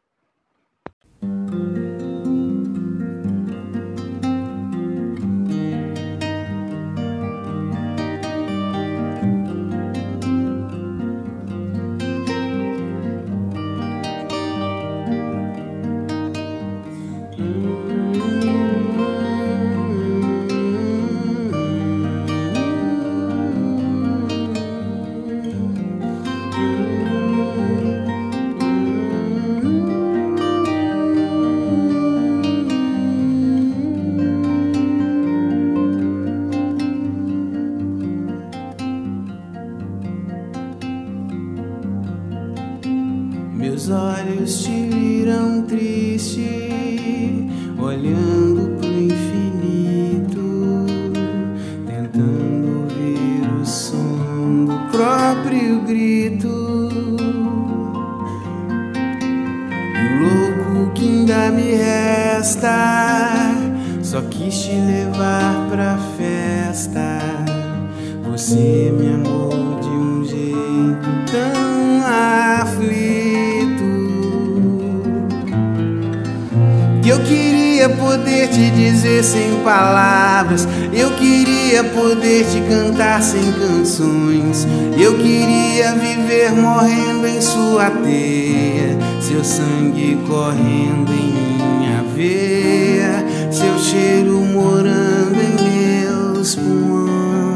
Correndo 90.30 91.12
em 91.12 91.32
minha 91.58 92.04
veia, 92.14 93.26
seu 93.50 93.76
cheiro 93.80 94.40
morando 94.40 95.34
em 95.34 95.56
meus 96.04 96.54
pulmões. 96.54 97.50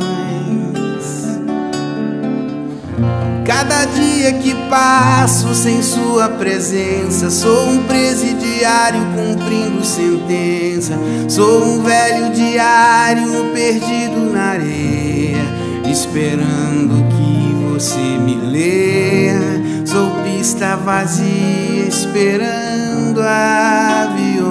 Cada 3.47 3.85
dia 3.85 4.33
que 4.33 4.55
passo 4.69 5.55
sem 5.55 5.81
sua 5.85 6.29
presença, 6.31 7.31
sou 7.31 7.69
um 7.69 7.85
presidiário 7.85 9.01
cumprindo 9.15 9.85
sentença, 9.85 10.99
sou 11.29 11.65
um 11.65 11.83
velho 11.85 12.33
diário 12.33 13.53
perdido 13.55 14.33
na 14.33 14.43
areia 14.47 15.65
esperando 15.95 16.95
que 17.11 17.73
você 17.73 18.19
me 18.19 18.35
leia 18.35 19.34
está 20.45 20.77
vazia 20.77 21.89
esperando 21.89 23.23
aviões. 23.23 24.45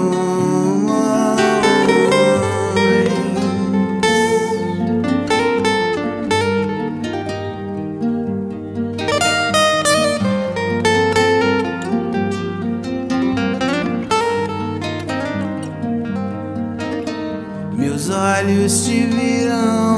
Meus 17.78 18.10
olhos 18.10 18.84
te 18.84 19.06
viram. 19.06 19.93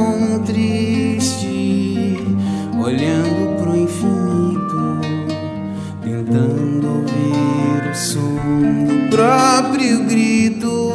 próprio 9.16 10.04
grito. 10.04 10.92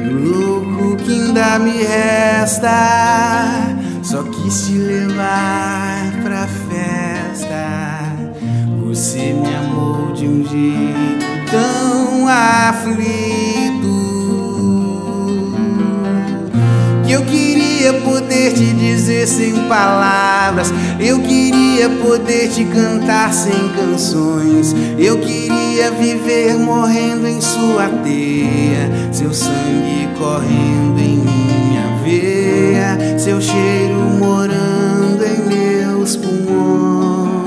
E 0.00 0.08
o 0.08 0.18
louco 0.18 0.96
que 0.96 1.12
ainda 1.12 1.60
me 1.60 1.84
resta 1.84 3.76
só 4.02 4.24
quis 4.24 4.66
te 4.66 4.72
levar 4.72 6.10
pra 6.24 6.48
festa. 6.48 8.16
Você 8.84 9.32
me 9.32 9.54
amou 9.54 10.12
de 10.12 10.26
um 10.26 10.44
jeito 10.44 11.24
tão 11.52 12.26
aflito. 12.28 13.25
Poder 18.36 18.52
te 18.52 18.74
dizer 18.74 19.26
sem 19.26 19.54
palavras. 19.66 20.72
Eu 21.00 21.20
queria 21.20 21.88
poder 21.88 22.50
te 22.50 22.64
cantar 22.64 23.32
sem 23.32 23.68
canções. 23.70 24.74
Eu 24.98 25.18
queria 25.18 25.90
viver 25.92 26.54
morrendo 26.58 27.26
em 27.26 27.40
sua 27.40 27.88
teia, 28.04 28.90
seu 29.12 29.32
sangue 29.32 30.08
correndo 30.18 30.98
em 30.98 31.18
minha 31.18 31.96
veia, 32.04 33.18
seu 33.18 33.40
cheiro 33.40 33.96
morando 34.18 35.24
em 35.24 35.40
meus 35.48 36.16
pulmões. 36.16 37.46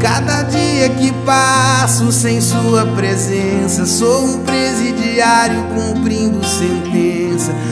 Cada 0.00 0.42
dia 0.44 0.88
que 0.90 1.12
passo 1.26 2.12
sem 2.12 2.40
sua 2.40 2.86
presença, 2.94 3.86
sou 3.86 4.24
um 4.24 4.38
presidiário 4.44 5.64
cumprindo 5.74 6.44
sentença. 6.44 7.09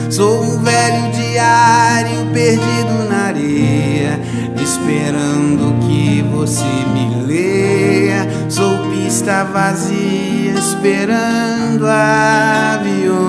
Sou 0.09 0.43
um 0.43 0.59
velho 0.61 1.11
diário 1.11 2.25
perdido 2.33 3.09
na 3.09 3.27
areia, 3.27 4.19
esperando 4.61 5.75
que 5.85 6.21
você 6.23 6.63
me 6.93 7.25
leia. 7.25 8.27
Sou 8.49 8.77
pista 8.89 9.43
vazia, 9.43 10.53
esperando 10.57 11.85
aviões. 11.85 13.19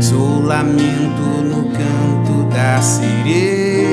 Sou 0.00 0.42
lamento 0.42 1.42
no 1.44 1.64
canto 1.70 2.44
da 2.54 2.80
sereia 2.80 3.92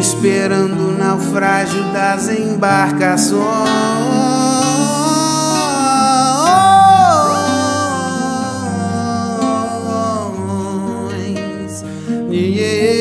esperando 0.00 0.88
o 0.88 0.98
naufrágio 0.98 1.82
das 1.92 2.28
embarcações. 2.28 4.19
yeah. 12.40 12.99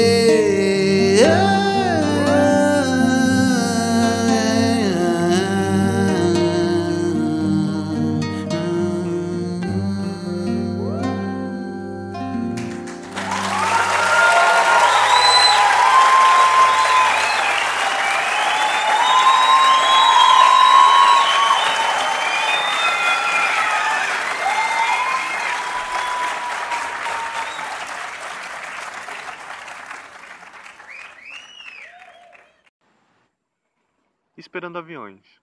Esperando 34.69 34.77
aviões. 34.77 35.41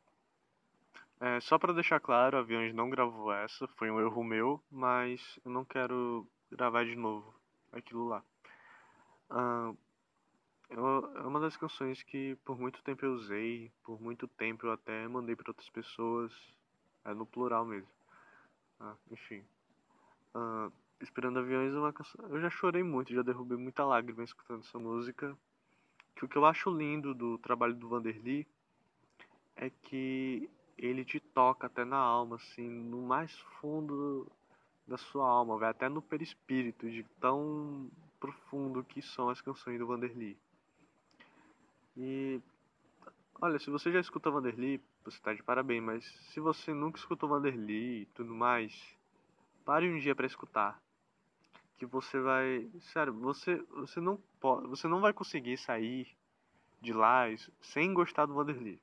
É, 1.18 1.40
só 1.40 1.58
para 1.58 1.72
deixar 1.72 1.98
claro, 1.98 2.36
Aviões 2.38 2.72
não 2.72 2.88
gravou 2.88 3.32
essa, 3.32 3.66
foi 3.66 3.90
um 3.90 4.00
erro 4.00 4.22
meu, 4.22 4.62
mas 4.70 5.20
eu 5.44 5.50
não 5.50 5.64
quero 5.64 6.24
gravar 6.48 6.84
de 6.84 6.94
novo 6.94 7.34
aquilo 7.72 8.06
lá. 8.06 8.22
Ah, 9.28 9.72
é 10.70 10.78
uma 10.78 11.40
das 11.40 11.56
canções 11.56 12.04
que 12.04 12.36
por 12.44 12.56
muito 12.56 12.80
tempo 12.84 13.04
eu 13.04 13.14
usei, 13.14 13.72
por 13.82 14.00
muito 14.00 14.28
tempo 14.28 14.66
eu 14.66 14.72
até 14.72 15.08
mandei 15.08 15.34
para 15.34 15.50
outras 15.50 15.68
pessoas, 15.70 16.32
é 17.04 17.12
no 17.12 17.26
plural 17.26 17.64
mesmo. 17.64 17.90
Ah, 18.78 18.94
enfim. 19.10 19.44
Ah, 20.34 20.70
Esperando 21.00 21.40
Aviões 21.40 21.74
é 21.74 21.78
uma 21.78 21.92
canção. 21.92 22.24
Eu 22.28 22.40
já 22.40 22.48
chorei 22.48 22.84
muito, 22.84 23.12
já 23.12 23.22
derrubei 23.22 23.58
muita 23.58 23.84
lágrima 23.84 24.22
escutando 24.22 24.60
essa 24.60 24.78
música. 24.78 25.36
Que 26.14 26.24
o 26.24 26.28
que 26.28 26.36
eu 26.36 26.46
acho 26.46 26.70
lindo 26.70 27.12
do 27.12 27.36
trabalho 27.38 27.74
do 27.74 27.88
Vanderly 27.88 28.46
é 29.56 29.70
que 29.70 30.48
ele 30.76 31.04
te 31.04 31.18
toca 31.18 31.66
até 31.66 31.84
na 31.84 31.96
alma, 31.96 32.36
assim, 32.36 32.68
no 32.68 33.02
mais 33.02 33.32
fundo 33.60 34.30
da 34.86 34.96
sua 34.98 35.28
alma, 35.28 35.58
vai 35.58 35.70
até 35.70 35.88
no 35.88 36.02
perispírito, 36.02 36.88
de 36.88 37.02
tão 37.20 37.90
profundo 38.20 38.84
que 38.84 39.02
são 39.02 39.28
as 39.28 39.40
canções 39.40 39.78
do 39.78 39.86
Vanderly. 39.86 40.36
E 41.96 42.40
olha, 43.40 43.58
se 43.58 43.70
você 43.70 43.90
já 43.90 44.00
escuta 44.00 44.30
Vanderly, 44.30 44.80
você 45.04 45.18
tá 45.20 45.32
de 45.32 45.42
parabéns, 45.42 45.82
mas 45.82 46.04
se 46.30 46.40
você 46.40 46.72
nunca 46.74 46.98
escutou 46.98 47.28
Vanderly 47.28 48.02
e 48.02 48.06
tudo 48.06 48.34
mais, 48.34 48.96
pare 49.64 49.90
um 49.90 49.98
dia 49.98 50.14
para 50.14 50.26
escutar. 50.26 50.80
Que 51.78 51.86
você 51.86 52.20
vai, 52.20 52.70
sério, 52.80 53.12
você 53.12 53.56
você 53.70 54.00
não 54.00 54.18
pode, 54.40 54.66
você 54.66 54.88
não 54.88 55.00
vai 55.00 55.12
conseguir 55.12 55.58
sair 55.58 56.08
de 56.80 56.92
lá 56.92 57.24
sem 57.60 57.92
gostar 57.92 58.26
do 58.26 58.34
Vanderly. 58.34 58.80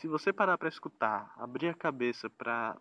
Se 0.00 0.08
você 0.08 0.32
parar 0.32 0.56
para 0.56 0.70
escutar, 0.70 1.30
abrir 1.36 1.68
a 1.68 1.74
cabeça 1.74 2.30
para 2.30 2.74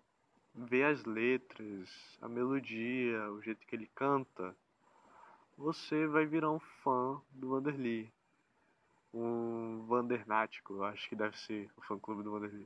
ver 0.55 0.85
as 0.85 1.03
letras, 1.03 2.17
a 2.21 2.29
melodia, 2.29 3.29
o 3.33 3.41
jeito 3.41 3.67
que 3.67 3.75
ele 3.75 3.91
canta, 3.93 4.55
você 5.57 6.07
vai 6.07 6.25
virar 6.25 6.49
um 6.49 6.61
fã 6.81 7.21
do 7.31 7.49
Vanderly. 7.49 8.09
Um 9.13 9.85
Vandernático, 9.85 10.81
acho 10.83 11.09
que 11.09 11.15
deve 11.15 11.37
ser 11.37 11.69
o 11.75 11.81
fã 11.81 11.99
clube 11.99 12.23
do 12.23 12.31
Vanderly. 12.31 12.65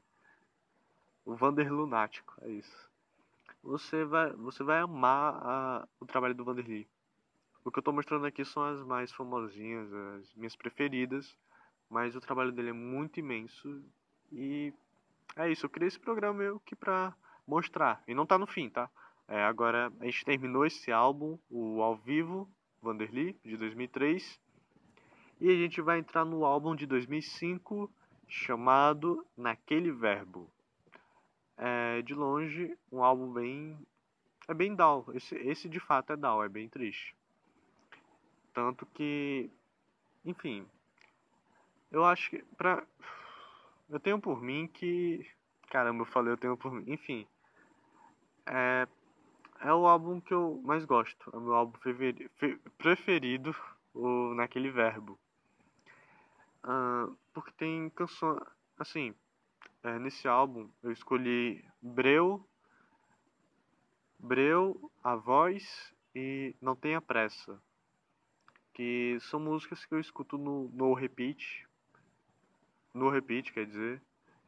O 1.26 1.34
Vanderlunático, 1.34 2.36
é 2.44 2.50
isso. 2.52 2.90
Você 3.64 4.06
vai, 4.06 4.34
você 4.34 4.64
vai 4.64 4.82
amar 4.82 5.34
a- 5.34 5.88
o 6.00 6.06
trabalho 6.06 6.36
do 6.36 6.46
Vanderly. 6.46 6.88
O 7.66 7.72
que 7.72 7.80
eu 7.80 7.84
tô 7.84 7.92
mostrando 7.92 8.28
aqui 8.28 8.46
são 8.46 8.64
as 8.64 8.86
mais 8.86 9.12
famosinhas, 9.12 9.92
as 9.92 10.32
minhas 10.36 10.56
preferidas, 10.56 11.36
mas 11.90 12.16
o 12.16 12.22
trabalho 12.22 12.52
dele 12.52 12.70
é 12.70 12.74
muito 12.74 13.20
imenso 13.20 13.84
e 14.34 14.74
é 15.36 15.52
isso, 15.52 15.66
eu 15.66 15.70
criei 15.70 15.88
esse 15.88 16.00
programa 16.00 16.40
meio 16.40 16.60
que 16.60 16.76
pra 16.76 17.16
mostrar. 17.48 18.04
E 18.08 18.14
não 18.14 18.26
tá 18.26 18.38
no 18.38 18.48
fim, 18.48 18.70
tá? 18.70 18.90
É, 19.28 19.44
agora 19.44 19.92
a 20.00 20.06
gente 20.06 20.26
terminou 20.26 20.66
esse 20.66 20.92
álbum, 20.92 21.38
o 21.50 21.82
Ao 21.82 21.96
Vivo, 21.96 22.50
Vanderly, 22.82 23.40
de 23.44 23.58
2003. 23.58 24.40
E 25.40 25.50
a 25.50 25.56
gente 25.56 25.82
vai 25.82 26.00
entrar 26.00 26.26
no 26.26 26.46
álbum 26.46 26.76
de 26.76 26.86
2005, 26.86 27.92
chamado 28.28 29.26
Naquele 29.36 29.92
Verbo. 29.92 30.50
É, 31.58 32.02
de 32.02 32.14
longe, 32.14 32.78
um 32.92 33.04
álbum 33.04 33.32
bem. 33.32 33.78
É 34.48 34.54
bem 34.54 34.76
down. 34.76 35.06
Esse, 35.14 35.36
esse 35.36 35.70
de 35.70 35.80
fato 35.80 36.14
é 36.14 36.18
down, 36.18 36.44
é 36.44 36.50
bem 36.50 36.68
triste. 36.68 37.16
Tanto 38.54 38.86
que. 38.88 39.50
Enfim. 40.26 40.66
Eu 41.92 42.04
acho 42.06 42.30
que. 42.30 42.44
Pra, 42.58 42.86
eu 43.90 44.00
tenho 44.00 44.20
por 44.20 44.42
mim 44.42 44.68
que. 44.68 45.26
Caramba, 45.70 46.02
eu 46.02 46.06
falei 46.06 46.34
eu 46.34 46.38
tenho 46.38 46.58
por 46.58 46.72
mim. 46.74 46.84
Enfim. 46.88 47.28
É, 48.46 48.88
é 49.62 49.74
o 49.74 49.88
álbum 49.88 50.20
que 50.20 50.34
eu 50.34 50.62
mais 50.64 50.86
gosto. 50.86 51.30
É 51.34 51.38
o 51.38 51.42
meu 51.42 51.54
álbum 51.56 51.78
preferi- 51.80 52.30
fe- 52.36 52.60
preferido, 52.78 53.56
o 53.94 54.34
Naquele 54.36 54.70
Verbo. 54.70 55.18
Ah, 56.64 57.08
porque 57.34 57.52
tem 57.52 57.90
canções. 57.90 58.42
Assim, 58.78 59.14
é, 59.84 60.00
nesse 60.00 60.28
álbum 60.28 60.70
eu 60.82 60.92
escolhi 60.92 61.64
Breu, 61.82 62.46
Breu, 64.20 64.92
A 65.04 65.16
Voz 65.16 65.94
e 66.16 66.56
Não 66.62 66.76
Tenha 66.76 67.02
Pressa. 67.02 67.62
Que 68.74 69.18
são 69.22 69.40
músicas 69.40 69.86
que 69.86 69.94
eu 69.94 70.00
escuto 70.00 70.38
no, 70.38 70.70
no 70.70 70.94
repeat. 70.94 71.63
No 72.94 73.10
repeat, 73.10 73.52
quer 73.52 73.66
dizer. 73.66 74.02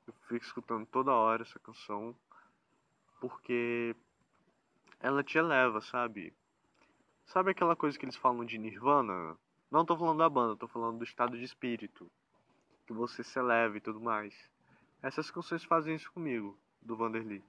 Eu 0.05 0.13
fico 0.27 0.45
escutando 0.45 0.85
toda 0.85 1.11
hora 1.11 1.41
essa 1.41 1.59
canção. 1.59 2.15
Porque 3.19 3.95
ela 4.99 5.23
te 5.23 5.37
eleva, 5.37 5.81
sabe? 5.81 6.33
Sabe 7.25 7.51
aquela 7.51 7.75
coisa 7.75 7.97
que 7.97 8.05
eles 8.05 8.15
falam 8.15 8.45
de 8.45 8.59
Nirvana? 8.59 9.35
Não 9.71 9.83
tô 9.83 9.97
falando 9.97 10.19
da 10.19 10.29
banda, 10.29 10.55
tô 10.55 10.67
falando 10.67 10.99
do 10.99 11.03
estado 11.03 11.37
de 11.37 11.43
espírito. 11.43 12.09
Que 12.85 12.93
você 12.93 13.23
se 13.23 13.39
eleva 13.39 13.77
e 13.77 13.81
tudo 13.81 13.99
mais. 13.99 14.33
Essas 15.01 15.31
canções 15.31 15.63
fazem 15.63 15.95
isso 15.95 16.11
comigo, 16.11 16.57
do 16.81 16.95
Vanderly. 16.95 17.43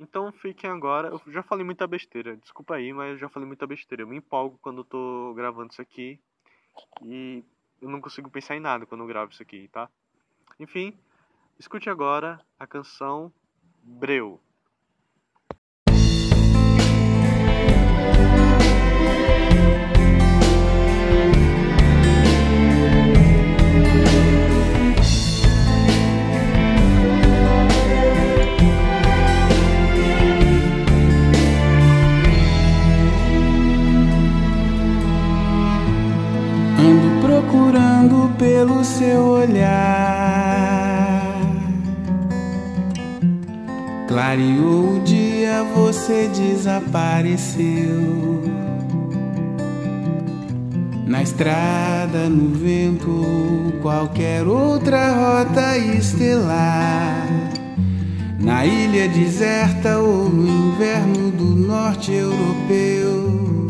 Então 0.00 0.32
fiquem 0.32 0.68
agora. 0.68 1.08
Eu 1.08 1.32
já 1.32 1.44
falei 1.44 1.64
muita 1.64 1.86
besteira, 1.86 2.36
desculpa 2.36 2.74
aí, 2.74 2.92
mas 2.92 3.12
eu 3.12 3.18
já 3.18 3.28
falei 3.28 3.46
muita 3.46 3.66
besteira. 3.66 4.02
Eu 4.02 4.08
me 4.08 4.16
empolgo 4.16 4.58
quando 4.58 4.78
eu 4.78 4.84
tô 4.84 5.32
gravando 5.34 5.70
isso 5.70 5.80
aqui. 5.80 6.18
E 7.02 7.44
eu 7.80 7.88
não 7.88 8.00
consigo 8.00 8.28
pensar 8.28 8.56
em 8.56 8.60
nada 8.60 8.84
quando 8.84 9.02
eu 9.02 9.06
gravo 9.06 9.30
isso 9.30 9.42
aqui, 9.42 9.68
tá? 9.68 9.88
Enfim, 10.58 10.96
escute 11.58 11.90
agora 11.90 12.40
a 12.58 12.66
canção 12.66 13.32
Breu. 13.82 14.40
Ando 36.78 37.20
procurando 37.26 38.38
pelo 38.38 38.84
seu 38.84 39.20
olhar 39.24 40.03
Clareou 44.24 44.96
o 44.96 45.00
dia, 45.00 45.62
você 45.74 46.30
desapareceu. 46.34 47.60
Na 51.06 51.22
estrada, 51.22 52.30
no 52.30 52.54
vento, 52.54 53.22
qualquer 53.82 54.46
outra 54.46 55.12
rota 55.12 55.76
estelar. 55.76 57.28
Na 58.40 58.64
ilha 58.64 59.10
deserta 59.10 59.98
ou 59.98 60.30
no 60.30 60.48
inverno 60.48 61.30
do 61.30 61.44
norte 61.44 62.10
europeu. 62.10 63.68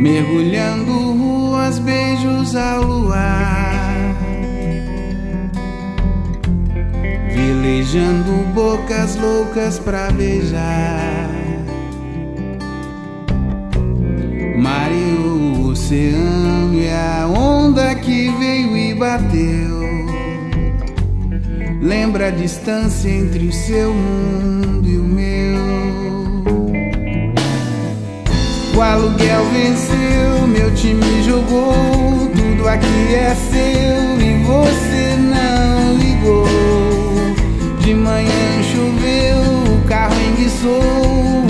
Mergulhando 0.00 0.92
ruas, 1.12 1.78
beijos 1.78 2.56
ao 2.56 2.82
luar. 2.82 3.73
Velejando 7.46 8.32
bocas 8.54 9.16
loucas 9.16 9.78
pra 9.78 10.10
beijar. 10.10 11.28
Mar 14.56 14.90
e 14.90 15.12
o 15.20 15.68
oceano 15.68 16.72
e 16.72 16.88
a 16.88 17.26
onda 17.28 17.94
que 17.96 18.30
veio 18.38 18.74
e 18.74 18.94
bateu. 18.94 19.84
Lembra 21.82 22.28
a 22.28 22.30
distância 22.30 23.10
entre 23.10 23.48
o 23.48 23.52
seu 23.52 23.92
mundo 23.92 24.88
e 24.88 24.96
o 24.96 25.04
meu. 25.04 25.60
O 28.74 28.80
aluguel 28.80 29.44
venceu, 29.52 30.46
meu 30.48 30.74
time 30.74 31.22
jogou. 31.24 32.30
Tudo 32.34 32.66
aqui 32.66 33.14
é 33.14 33.34
seu 33.34 34.18
e 34.18 34.42
você 34.44 35.14
não 35.18 35.94
ligou. 35.98 36.83
De 37.84 37.92
manhã 37.92 38.62
choveu, 38.62 39.74
o 39.76 39.86
carro 39.86 40.14
enguiçou, 40.18 40.80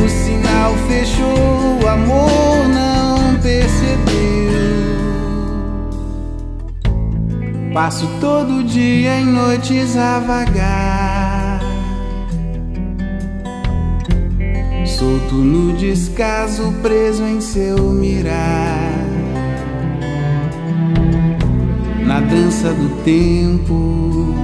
o 0.05 0.09
sinal 0.09 0.75
fechou, 0.89 1.79
o 1.81 1.87
amor 1.87 2.69
não 2.75 3.41
percebeu. 3.41 4.15
Passo 7.73 8.09
todo 8.21 8.65
dia 8.65 9.21
em 9.21 9.27
noites 9.27 9.97
a 9.97 10.19
vagar. 10.19 11.61
Solto 14.85 15.37
no 15.37 15.73
descaso, 15.77 16.75
preso 16.83 17.23
em 17.23 17.41
seu 17.41 17.79
mirar. 17.79 18.91
Na 22.05 22.19
dança 22.19 22.73
do 22.73 22.89
tempo, 23.05 24.44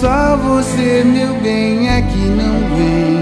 só 0.00 0.36
você, 0.36 1.02
meu 1.04 1.34
bem, 1.40 1.88
aqui 1.88 2.26
não 2.26 2.60
vem. 2.76 3.20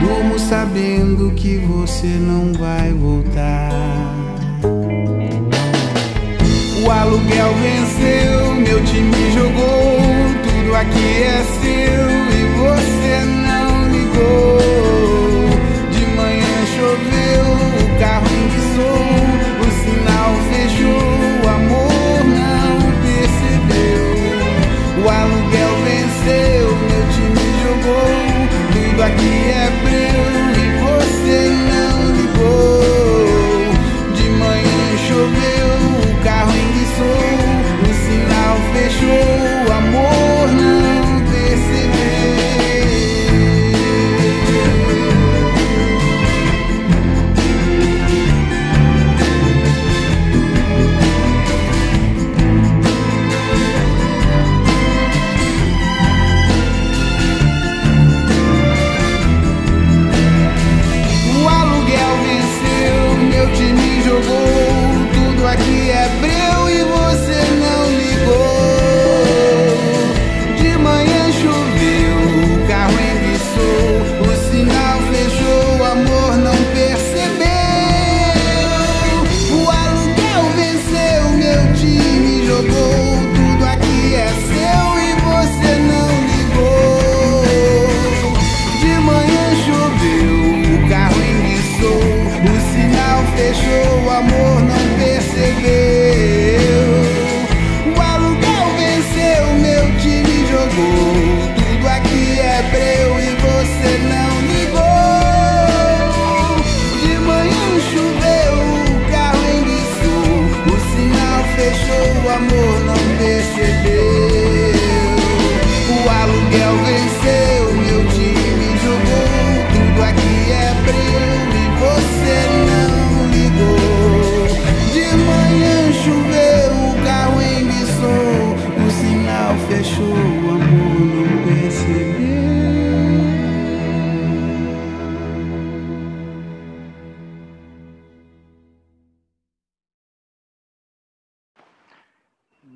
Durmo 0.00 0.38
sabendo 0.38 1.32
que 1.34 1.56
você 1.58 2.06
não 2.06 2.52
vai 2.52 2.92
voltar. 2.92 3.70
O 6.84 6.90
aluguel 6.90 7.54
venceu, 7.62 8.54
meu 8.54 8.84
time 8.84 9.32
jogou. 9.32 9.98
Tudo 10.42 10.74
aqui 10.76 11.22
é 11.22 11.44
seu 11.60 12.04
e 12.36 12.42
você 12.58 13.24
não 13.46 13.88
ligou. 13.90 14.58
De 15.90 16.04
manhã 16.16 16.56
choveu, 16.76 17.44
o 17.80 17.98
carro 17.98 18.26
enguiçou, 18.26 19.09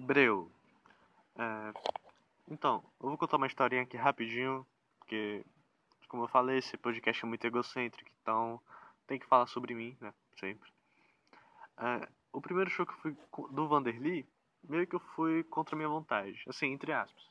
Breu. 0.05 0.51
É, 1.39 1.73
Então, 2.51 2.85
eu 3.01 3.09
vou 3.09 3.17
contar 3.17 3.39
uma 3.39 3.47
historinha 3.47 3.83
aqui 3.83 3.97
rapidinho, 3.97 4.67
porque, 4.99 5.43
como 6.09 6.25
eu 6.25 6.29
falei, 6.29 6.59
esse 6.59 6.77
podcast 6.77 7.25
é 7.25 7.29
muito 7.29 7.47
egocêntrico, 7.47 8.11
então 8.21 8.61
tem 9.07 9.19
que 9.19 9.27
falar 9.27 9.47
sobre 9.47 9.75
mim, 9.75 9.97
né? 10.01 10.13
Sempre. 10.39 10.71
É, 11.79 12.07
o 12.33 12.41
primeiro 12.43 12.69
show 12.71 12.85
que 12.85 12.93
eu 12.93 12.99
fui 12.99 13.17
do 13.51 13.67
Vanderly, 13.67 14.29
meio 14.63 14.87
que 14.87 14.95
eu 14.95 15.01
fui 15.01 15.43
contra 15.45 15.75
a 15.75 15.79
minha 15.79 15.89
vontade, 15.89 16.45
assim, 16.47 16.67
entre 16.73 16.93
aspas. 16.93 17.25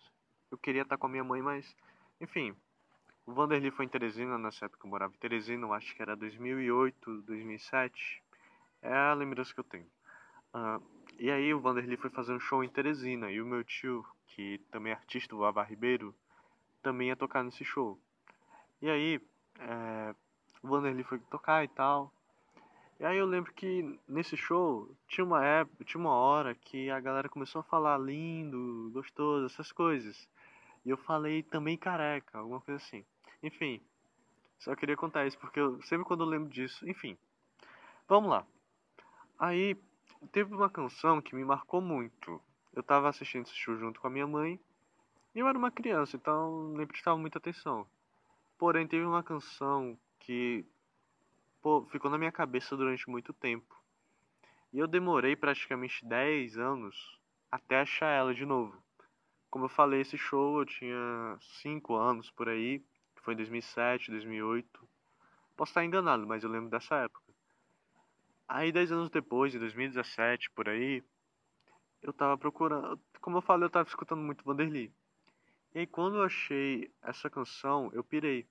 Eu 0.50 0.58
queria 0.58 0.82
estar 0.82 0.98
com 0.98 1.06
a 1.06 1.10
minha 1.10 1.24
mãe, 1.24 1.42
mas, 1.44 1.76
enfim. 2.20 2.56
O 3.26 3.34
Vanderly 3.34 3.70
foi 3.70 3.86
em 3.86 3.90
Teresina, 3.90 4.38
nessa 4.38 4.66
época 4.66 4.86
eu 4.86 4.90
morava 4.90 5.14
em 5.14 5.20
Teresina, 5.20 5.68
acho 5.68 5.96
que 5.96 6.02
era 6.02 6.16
2008, 6.16 7.22
2007. 7.22 8.24
É 8.82 8.94
a 8.94 9.14
lembrança 9.14 9.54
que 9.54 9.60
eu 9.60 9.64
tenho. 9.64 9.90
Ah, 10.54 10.80
e 11.20 11.32
aí 11.32 11.54
o 11.54 11.60
Vanderly 11.60 11.98
foi 11.98 12.10
fazer 12.10 12.34
um 12.34 12.40
show 12.40 12.64
em 12.64 12.70
Teresina 12.70 13.32
e 13.32 13.42
o 13.42 13.46
meu 13.46 13.64
tio, 13.64 14.06
que 14.28 14.60
também 14.72 14.92
é 14.92 14.96
artista, 14.96 15.36
o 15.36 15.40
Vavá 15.40 15.64
Ribeiro, 15.64 16.14
também 16.82 17.10
ia 17.10 17.16
tocar 17.16 17.44
nesse 17.44 17.64
show. 17.64 18.00
E 18.82 18.90
aí 18.90 19.22
é, 19.60 20.16
o 20.62 20.68
Vanderly 20.68 21.04
foi 21.04 21.20
tocar 21.20 21.64
e 21.64 21.68
tal. 21.68 22.14
E 23.00 23.06
aí 23.06 23.18
eu 23.18 23.26
lembro 23.26 23.54
que 23.54 24.00
nesse 24.08 24.38
show 24.38 24.96
tinha 25.08 25.26
uma 25.26 25.44
época, 25.44 25.84
tinha 25.84 26.00
uma 26.00 26.14
hora 26.14 26.56
que 26.56 26.90
a 26.90 27.00
galera 27.00 27.28
começou 27.28 27.62
a 27.62 27.64
falar 27.64 27.98
lindo, 27.98 28.92
gostoso, 28.94 29.46
essas 29.46 29.72
coisas. 29.72 30.28
E 30.86 30.90
eu 30.90 30.98
falei 30.98 31.44
também 31.44 31.78
careca, 31.78 32.38
alguma 32.38 32.62
coisa 32.62 32.82
assim. 32.84 33.06
Enfim, 33.42 33.82
só 34.60 34.76
queria 34.76 34.96
contar 34.96 35.26
isso 35.26 35.38
porque 35.38 35.60
eu 35.60 35.82
sempre 35.84 36.06
quando 36.06 36.24
eu 36.24 36.28
lembro 36.28 36.50
disso, 36.50 36.88
enfim. 36.88 37.18
Vamos 38.08 38.30
lá. 38.30 38.46
Aí 39.40 39.78
teve 40.32 40.54
uma 40.54 40.70
canção 40.70 41.22
que 41.22 41.36
me 41.36 41.44
marcou 41.44 41.82
muito. 41.82 42.42
Eu 42.74 42.82
tava 42.82 43.10
assistindo 43.10 43.46
esse 43.46 43.56
show 43.56 43.78
junto 43.78 44.00
com 44.00 44.08
a 44.08 44.10
minha 44.10 44.28
mãe. 44.28 44.60
E 45.36 45.40
eu 45.40 45.48
era 45.48 45.58
uma 45.58 45.72
criança, 45.72 46.16
então 46.16 46.70
nem 46.74 46.86
prestava 46.86 47.18
muita 47.18 47.40
atenção. 47.40 47.88
Porém, 48.58 48.88
teve 48.88 49.04
uma 49.04 49.24
canção 49.24 49.98
que 50.20 50.66
pô, 51.62 51.86
ficou 51.90 52.12
na 52.12 52.18
minha 52.18 52.32
cabeça 52.32 52.78
durante 52.78 53.10
muito 53.10 53.34
tempo. 53.34 53.76
E 54.72 54.80
eu 54.80 54.88
demorei 54.88 55.36
praticamente 55.36 56.06
10 56.06 56.58
anos 56.58 57.20
até 57.52 57.80
achar 57.82 58.10
ela 58.10 58.34
de 58.34 58.46
novo. 58.46 58.76
Como 59.50 59.66
eu 59.66 59.70
falei, 59.70 60.02
esse 60.02 60.18
show 60.18 60.60
eu 60.60 60.66
tinha 60.66 61.38
5 61.62 61.96
anos 61.96 62.30
por 62.32 62.50
aí, 62.50 62.80
que 63.16 63.22
foi 63.22 63.34
em 63.34 63.38
2007, 63.38 64.12
2008. 64.12 64.90
Posso 65.56 65.70
estar 65.70 65.86
enganado, 65.86 66.26
mas 66.26 66.44
eu 66.44 66.50
lembro 66.50 66.70
dessa 66.70 66.96
época. 66.96 67.23
Aí, 68.56 68.72
10 68.72 68.92
anos 68.92 69.10
depois, 69.10 69.56
em 69.56 69.58
2017, 69.58 70.52
por 70.52 70.70
aí, 70.70 71.04
eu 72.04 72.14
tava 72.14 72.38
procurando. 72.38 73.02
Como 73.20 73.38
eu 73.38 73.42
falei, 73.42 73.66
eu 73.66 73.70
tava 73.72 73.90
escutando 73.90 74.22
muito 74.22 74.46
Vanderly. 74.46 74.94
E 75.74 75.80
aí, 75.80 75.88
quando 75.88 76.18
eu 76.18 76.24
achei 76.24 76.92
essa 77.02 77.32
canção, 77.32 77.90
eu 77.94 78.04
pirei. 78.04 78.46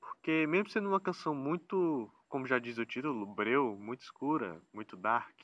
Porque, 0.00 0.44
mesmo 0.48 0.70
sendo 0.70 0.88
uma 0.88 0.98
canção 0.98 1.36
muito, 1.36 2.12
como 2.28 2.48
já 2.48 2.58
diz 2.58 2.78
o 2.78 2.84
título, 2.84 3.24
breu, 3.26 3.76
muito 3.78 4.00
escura, 4.00 4.60
muito 4.72 4.96
dark, 4.96 5.38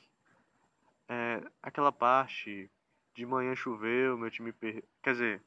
é, 1.07 1.41
aquela 1.61 1.93
parte 1.93 2.69
de 3.15 3.25
manhã 3.25 3.55
choveu, 3.55 4.17
meu 4.17 4.29
time 4.29 4.51
perdeu. 4.51 4.83
Quer 5.01 5.11
dizer, 5.13 5.43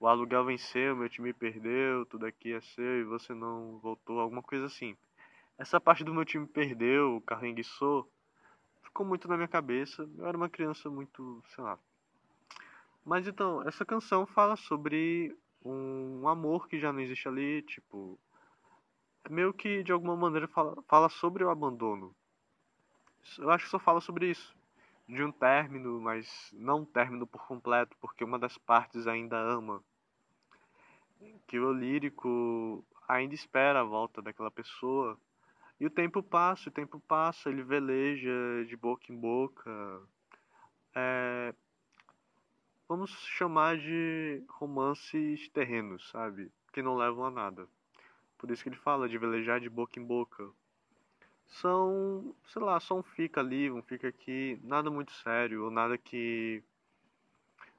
o 0.00 0.06
aluguel 0.08 0.46
venceu, 0.46 0.96
meu 0.96 1.10
time 1.10 1.34
perdeu, 1.34 2.06
tudo 2.06 2.24
aqui 2.24 2.54
é 2.54 2.62
seu 2.62 3.00
e 3.00 3.04
você 3.04 3.34
não 3.34 3.78
voltou, 3.78 4.20
alguma 4.20 4.42
coisa 4.42 4.64
assim. 4.64 4.96
Essa 5.58 5.80
parte 5.80 6.04
do 6.04 6.14
meu 6.14 6.24
time 6.24 6.46
perdeu, 6.46 7.16
o 7.16 7.20
carro 7.20 7.44
enguiçou, 7.44 8.08
ficou 8.80 9.04
muito 9.04 9.26
na 9.26 9.36
minha 9.36 9.48
cabeça. 9.48 10.08
Eu 10.16 10.24
era 10.24 10.36
uma 10.36 10.48
criança 10.48 10.88
muito, 10.88 11.42
sei 11.48 11.64
lá. 11.64 11.76
Mas 13.04 13.26
então, 13.26 13.66
essa 13.66 13.84
canção 13.84 14.24
fala 14.24 14.54
sobre 14.54 15.36
um 15.64 16.28
amor 16.28 16.68
que 16.68 16.78
já 16.78 16.92
não 16.92 17.00
existe 17.00 17.26
ali, 17.26 17.62
tipo. 17.62 18.16
Meio 19.28 19.52
que 19.52 19.82
de 19.82 19.90
alguma 19.90 20.16
maneira 20.16 20.46
fala, 20.46 20.80
fala 20.86 21.08
sobre 21.08 21.42
o 21.42 21.50
abandono. 21.50 22.14
Eu 23.36 23.50
acho 23.50 23.64
que 23.64 23.70
só 23.70 23.80
fala 23.80 24.00
sobre 24.00 24.30
isso. 24.30 24.56
De 25.08 25.24
um 25.24 25.32
término, 25.32 26.00
mas 26.00 26.50
não 26.52 26.80
um 26.82 26.84
término 26.84 27.26
por 27.26 27.44
completo, 27.46 27.96
porque 28.00 28.22
uma 28.22 28.38
das 28.38 28.56
partes 28.56 29.08
ainda 29.08 29.36
ama. 29.36 29.82
Que 31.48 31.58
o 31.58 31.72
lírico 31.72 32.84
ainda 33.08 33.34
espera 33.34 33.80
a 33.80 33.84
volta 33.84 34.22
daquela 34.22 34.50
pessoa 34.50 35.18
e 35.80 35.86
o 35.86 35.90
tempo 35.90 36.22
passa, 36.22 36.68
o 36.68 36.72
tempo 36.72 36.98
passa, 37.00 37.48
ele 37.48 37.62
veleja 37.62 38.30
de 38.66 38.76
boca 38.76 39.12
em 39.12 39.16
boca. 39.16 40.02
É, 40.94 41.54
vamos 42.88 43.10
chamar 43.36 43.78
de 43.78 44.42
romances 44.48 45.48
terrenos, 45.50 46.08
sabe? 46.10 46.50
Que 46.72 46.82
não 46.82 46.96
levam 46.96 47.24
a 47.24 47.30
nada. 47.30 47.68
Por 48.36 48.50
isso 48.50 48.62
que 48.62 48.68
ele 48.68 48.76
fala 48.76 49.08
de 49.08 49.18
velejar 49.18 49.60
de 49.60 49.68
boca 49.68 50.00
em 50.00 50.04
boca. 50.04 50.50
São, 51.46 52.34
sei 52.46 52.62
lá, 52.62 52.78
só 52.80 52.98
um 52.98 53.02
fica 53.02 53.40
ali, 53.40 53.70
um 53.70 53.82
fica 53.82 54.08
aqui, 54.08 54.60
nada 54.62 54.90
muito 54.90 55.12
sério, 55.12 55.64
ou 55.64 55.70
nada 55.70 55.96
que 55.96 56.62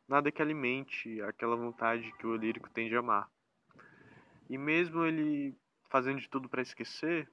nada 0.07 0.31
que 0.31 0.41
alimente 0.41 1.21
aquela 1.21 1.55
vontade 1.55 2.11
que 2.13 2.25
o 2.25 2.35
lírico 2.35 2.69
tem 2.69 2.89
de 2.89 2.95
amar. 2.95 3.29
E 4.49 4.57
mesmo 4.57 5.05
ele 5.05 5.55
fazendo 5.89 6.19
de 6.19 6.27
tudo 6.27 6.49
para 6.49 6.63
esquecer, 6.63 7.29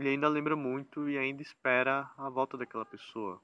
ele 0.00 0.08
ainda 0.08 0.28
lembra 0.28 0.56
muito 0.56 1.10
e 1.10 1.18
ainda 1.18 1.42
espera 1.42 2.10
a 2.16 2.30
volta 2.30 2.56
daquela 2.56 2.86
pessoa. 2.86 3.38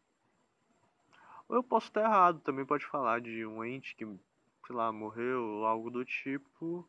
Ou 1.46 1.56
eu 1.56 1.62
posso 1.62 1.88
estar 1.88 2.00
errado, 2.00 2.40
também 2.40 2.64
pode 2.64 2.86
falar 2.86 3.20
de 3.20 3.44
um 3.44 3.62
ente 3.62 3.94
que, 3.94 4.06
sei 4.06 4.74
lá, 4.74 4.90
morreu 4.90 5.44
ou 5.44 5.66
algo 5.66 5.90
do 5.90 6.02
tipo, 6.02 6.88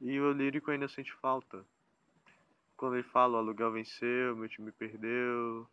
e 0.00 0.18
o 0.18 0.32
lírico 0.32 0.70
ainda 0.70 0.88
sente 0.88 1.12
falta. 1.16 1.64
Quando 2.78 2.94
ele 2.94 3.02
fala 3.02 3.34
o 3.34 3.36
aluguel 3.36 3.72
venceu, 3.72 4.34
meu 4.34 4.48
time 4.48 4.72
perdeu, 4.72 5.68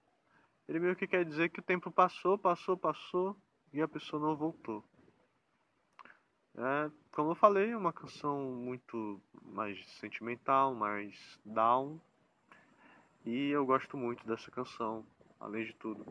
ele 0.68 0.80
meio 0.80 0.96
que 0.96 1.08
quer 1.08 1.24
dizer 1.24 1.50
que 1.50 1.62
o 1.62 1.64
tempo 1.64 1.90
passou, 1.90 2.38
passou, 2.38 2.76
passou 2.76 3.38
e 3.72 3.82
a 3.82 3.88
pessoa 3.88 4.22
não 4.22 4.36
voltou. 4.36 4.84
É, 6.58 6.92
como 7.14 7.32
eu 7.32 7.36
falei, 7.36 7.72
é 7.72 7.78
uma 7.78 7.94
canção 7.94 8.42
muito 8.52 9.22
mais 9.42 9.80
sentimental, 10.00 10.76
mais 10.76 11.40
down, 11.46 11.98
e 13.26 13.50
eu 13.50 13.66
gosto 13.66 13.98
muito 13.98 14.26
dessa 14.28 14.52
canção, 14.52 15.06
além 15.40 15.66
de 15.66 15.74
tudo. 15.74 16.06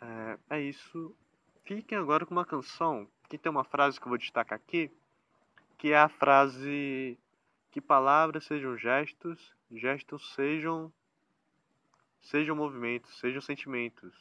É, 0.00 0.56
é 0.56 0.60
isso. 0.62 1.14
Fiquem 1.64 1.98
agora 1.98 2.24
com 2.24 2.32
uma 2.32 2.46
canção 2.46 3.06
que 3.28 3.36
tem 3.36 3.50
uma 3.50 3.64
frase 3.64 4.00
que 4.00 4.06
eu 4.06 4.08
vou 4.08 4.18
destacar 4.18 4.56
aqui, 4.56 4.90
que 5.76 5.92
é 5.92 5.98
a 5.98 6.08
frase 6.08 7.18
que 7.70 7.80
palavras 7.80 8.46
sejam 8.46 8.76
gestos, 8.78 9.54
gestos 9.70 10.34
sejam 10.34 10.90
sejam 12.22 12.56
movimentos, 12.56 13.18
sejam 13.18 13.40
sentimentos. 13.40 14.14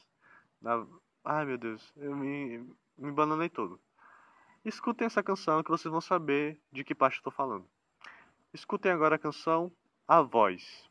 Na... 0.61 0.85
Ai 1.23 1.45
meu 1.45 1.57
Deus, 1.57 1.93
eu 1.95 2.15
me, 2.15 2.59
me 2.97 3.11
bananei 3.11 3.49
todo. 3.49 3.79
Escutem 4.65 5.05
essa 5.05 5.23
canção 5.23 5.63
que 5.63 5.71
vocês 5.71 5.89
vão 5.89 6.01
saber 6.01 6.59
de 6.71 6.83
que 6.83 6.93
parte 6.93 7.15
estou 7.15 7.31
falando. 7.31 7.65
Escutem 8.53 8.91
agora 8.91 9.15
a 9.15 9.19
canção 9.19 9.71
A 10.05 10.21
Voz. 10.21 10.89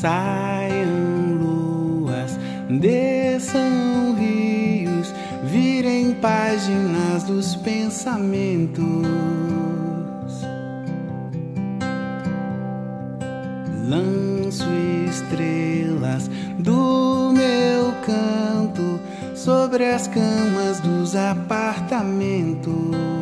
Saiam 0.00 1.38
luas, 1.40 2.38
desçam 2.68 4.14
rios, 4.18 5.14
virem 5.44 6.12
páginas 6.16 7.24
dos 7.24 7.56
pensamentos. 7.56 8.84
Lanço 13.88 14.68
estrelas 15.08 16.28
do 16.58 17.32
meu 17.32 17.94
canto 18.04 19.00
sobre 19.34 19.86
as 19.86 20.06
camas 20.08 20.78
dos 20.80 21.16
apartamentos. 21.16 23.15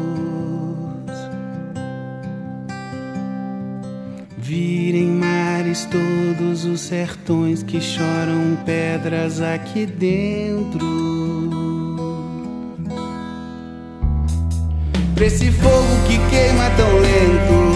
Virem 4.54 5.08
mares 5.08 5.84
todos 5.86 6.64
os 6.64 6.82
sertões 6.82 7.64
que 7.64 7.80
choram 7.80 8.56
pedras 8.64 9.40
aqui 9.40 9.84
dentro. 9.84 10.78
Pra 15.16 15.26
esse 15.26 15.50
fogo 15.50 16.06
que 16.06 16.16
queima 16.30 16.70
tão 16.76 16.98
lento. 17.00 17.73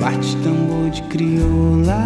Bate 0.00 0.36
tambor 0.38 0.90
de 0.90 1.02
crioula, 1.02 2.04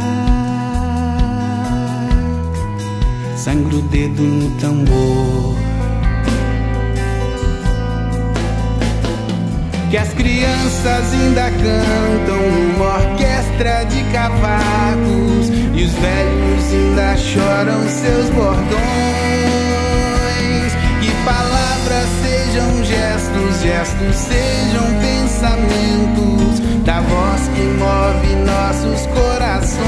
sangra 3.37 3.77
o 3.77 3.83
dedo 3.83 4.23
no 4.23 4.51
tambor. 4.61 5.57
Que 9.91 9.97
as 9.97 10.13
crianças 10.15 11.13
ainda 11.15 11.51
cantam 11.51 12.41
uma 12.75 12.97
orquestra 12.97 13.85
de 13.85 14.03
cavacos 14.13 15.49
e 15.75 15.85
os 15.85 15.93
velhos 15.93 16.73
ainda 16.73 17.17
choram 17.17 17.89
seus 17.89 18.31
bordões. 18.31 19.26
Gestos 22.87 23.61
gestos 23.63 24.17
sejam 24.17 24.85
pensamentos 25.01 26.61
da 26.85 27.01
voz 27.01 27.49
que 27.55 27.63
move 27.63 28.37
nossos 28.45 29.07
corações. 29.09 29.87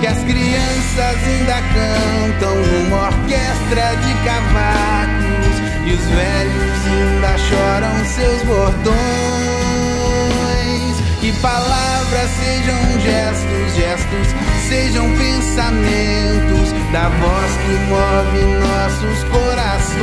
Que 0.00 0.06
as 0.06 0.18
crianças 0.24 1.16
ainda 1.26 1.60
cantam 1.74 2.54
numa 2.56 3.08
orquestra 3.08 3.96
de 3.96 4.14
cavacos 4.24 5.56
e 5.86 5.92
os 5.92 6.04
velhos 6.06 6.80
ainda 6.86 7.36
choram 7.38 8.04
seus 8.06 8.42
bordões. 8.44 8.96
Que 11.20 11.32
palavras 11.42 12.30
sejam 12.30 13.00
gestos, 13.00 13.74
gestos 13.76 14.39
sejam 14.70 15.04
pensamentos 15.16 16.72
da 16.92 17.08
voz 17.08 17.56
que 17.66 17.74
move 17.90 18.40
nossos 18.60 19.24
corações. 19.24 20.00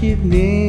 Pedras 0.00 0.65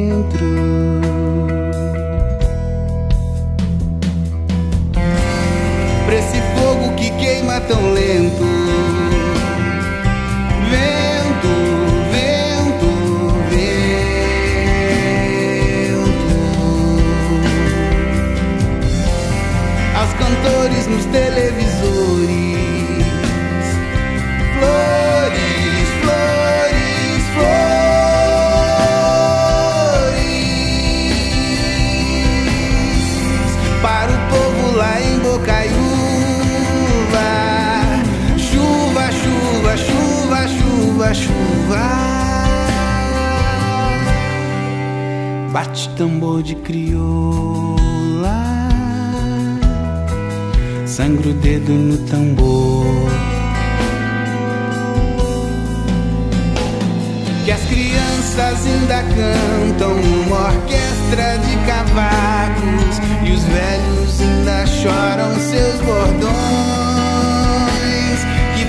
crianças 57.68 58.66
ainda 58.66 59.02
cantam 59.02 59.92
uma 59.92 60.48
orquestra 60.48 61.38
de 61.38 61.56
cavacos 61.66 63.00
e 63.22 63.32
os 63.32 63.42
velhos 63.44 64.20
ainda 64.20 64.66
choram 64.66 65.34
seus 65.38 65.80
bordões 65.82 66.78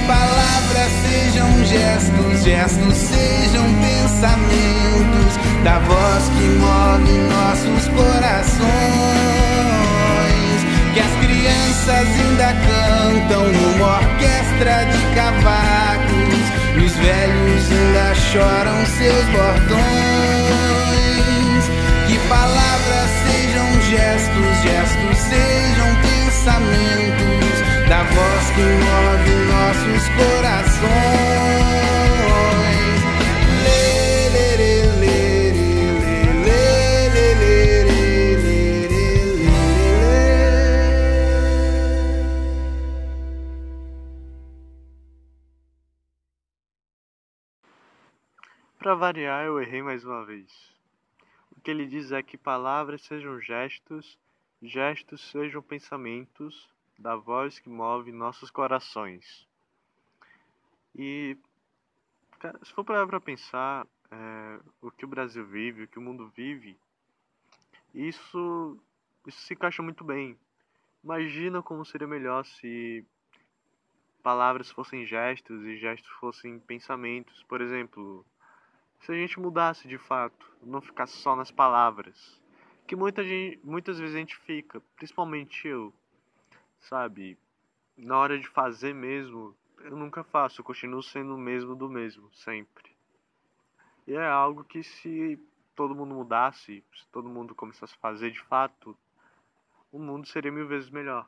palavras 0.09 0.91
sejam 1.07 1.65
gestos, 1.65 2.43
gestos 2.43 2.95
sejam 2.95 3.63
pensamentos 3.79 5.37
da 5.63 5.77
voz 5.77 6.23
que 6.29 6.45
move 6.57 7.11
nossos 7.29 7.87
corações. 7.89 8.59
Que 10.95 10.99
as 10.99 11.13
crianças 11.23 12.07
ainda 12.17 12.49
cantam 12.65 13.43
numa 13.53 13.97
orquestra 13.97 14.85
de 14.85 15.15
cavacos 15.15 15.49
os 15.49 15.88
velhos 17.09 17.71
ainda 17.71 18.13
choram 18.15 18.85
seus 18.85 19.25
bordões. 19.29 19.79
Que 22.07 22.17
palavras 22.27 23.09
sejam 23.25 23.81
gestos, 23.81 24.61
gestos 24.63 25.17
sejam 25.17 25.89
pensamentos 26.07 27.57
da 27.89 28.03
voz 28.03 28.45
que 28.55 28.61
move 28.61 29.33
nossos 29.51 30.03
corações. 30.17 31.98
Para 48.79 48.95
variar, 48.95 49.45
eu 49.45 49.61
errei 49.61 49.83
mais 49.83 50.05
uma 50.05 50.23
vez. 50.23 50.73
O 51.51 51.59
que 51.59 51.69
ele 51.69 51.85
diz 51.85 52.13
é 52.13 52.23
que 52.23 52.37
palavras 52.37 53.01
sejam 53.01 53.37
gestos, 53.41 54.17
gestos 54.61 55.29
sejam 55.31 55.61
pensamentos, 55.61 56.69
da 56.97 57.13
voz 57.13 57.59
que 57.59 57.67
move 57.67 58.13
nossos 58.13 58.49
corações. 58.49 59.45
E, 60.95 61.37
cara, 62.39 62.57
se 62.63 62.71
for 62.71 62.85
parar 62.85 63.05
pra 63.05 63.19
pensar, 63.19 63.85
é, 64.09 64.59
o 64.81 64.89
que 64.89 65.03
o 65.03 65.09
Brasil 65.09 65.45
vive, 65.45 65.83
o 65.83 65.87
que 65.89 65.99
o 65.99 66.01
mundo 66.01 66.31
vive, 66.33 66.79
isso, 67.93 68.81
isso 69.27 69.41
se 69.41 69.55
encaixa 69.55 69.83
muito 69.83 70.05
bem. 70.05 70.39
Imagina 71.03 71.61
como 71.61 71.83
seria 71.83 72.07
melhor 72.07 72.45
se 72.45 73.05
palavras 74.23 74.71
fossem 74.71 75.05
gestos 75.05 75.65
e 75.65 75.75
gestos 75.75 76.09
fossem 76.11 76.59
pensamentos. 76.59 77.43
Por 77.43 77.59
exemplo, 77.59 78.25
se 79.01 79.11
a 79.11 79.15
gente 79.15 79.39
mudasse 79.39 79.87
de 79.87 79.97
fato, 79.97 80.45
não 80.61 80.81
ficasse 80.81 81.17
só 81.17 81.35
nas 81.35 81.51
palavras. 81.51 82.41
Que 82.87 82.95
muita 82.95 83.23
gente, 83.23 83.59
muitas 83.63 83.99
vezes 83.99 84.15
a 84.15 84.19
gente 84.19 84.35
fica, 84.37 84.81
principalmente 84.95 85.67
eu 85.67 85.93
sabe? 86.81 87.37
Na 87.97 88.17
hora 88.17 88.39
de 88.39 88.47
fazer 88.47 88.93
mesmo, 88.93 89.55
eu 89.79 89.95
nunca 89.95 90.23
faço, 90.23 90.61
eu 90.61 90.65
continuo 90.65 91.03
sendo 91.03 91.35
o 91.35 91.37
mesmo 91.37 91.75
do 91.75 91.89
mesmo, 91.89 92.29
sempre. 92.33 92.95
E 94.07 94.13
é 94.13 94.27
algo 94.27 94.63
que 94.63 94.83
se 94.83 95.39
todo 95.75 95.95
mundo 95.95 96.15
mudasse, 96.15 96.83
se 96.93 97.07
todo 97.11 97.29
mundo 97.29 97.53
começasse 97.53 97.93
a 97.93 97.99
fazer 97.99 98.31
de 98.31 98.41
fato, 98.41 98.97
o 99.91 99.99
mundo 99.99 100.27
seria 100.27 100.51
mil 100.51 100.67
vezes 100.67 100.89
melhor. 100.89 101.27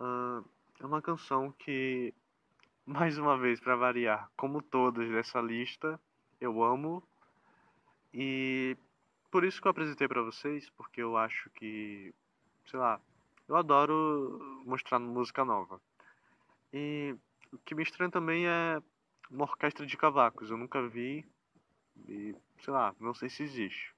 Uh, 0.00 0.44
é 0.80 0.86
uma 0.86 1.02
canção 1.02 1.52
que, 1.52 2.14
mais 2.84 3.18
uma 3.18 3.36
vez, 3.36 3.60
para 3.60 3.76
variar, 3.76 4.30
como 4.36 4.62
todas 4.62 5.08
dessa 5.10 5.40
lista, 5.40 6.00
eu 6.40 6.62
amo. 6.62 7.02
E 8.12 8.76
por 9.30 9.44
isso 9.44 9.60
que 9.60 9.66
eu 9.66 9.70
apresentei 9.70 10.08
para 10.08 10.22
vocês, 10.22 10.70
porque 10.70 11.02
eu 11.02 11.16
acho 11.16 11.50
que, 11.50 12.14
sei 12.66 12.78
lá, 12.78 13.00
eu 13.48 13.56
adoro 13.56 14.62
mostrar 14.64 14.98
música 14.98 15.44
nova. 15.44 15.80
E 16.72 17.14
o 17.52 17.58
que 17.58 17.74
me 17.74 17.82
estranha 17.82 18.10
também 18.10 18.46
é 18.46 18.82
uma 19.30 19.44
orquestra 19.44 19.86
de 19.86 19.96
cavacos. 19.96 20.50
Eu 20.50 20.56
nunca 20.56 20.86
vi 20.88 21.24
e, 22.08 22.34
sei 22.60 22.72
lá, 22.72 22.94
não 23.00 23.14
sei 23.14 23.28
se 23.28 23.42
existe. 23.42 23.94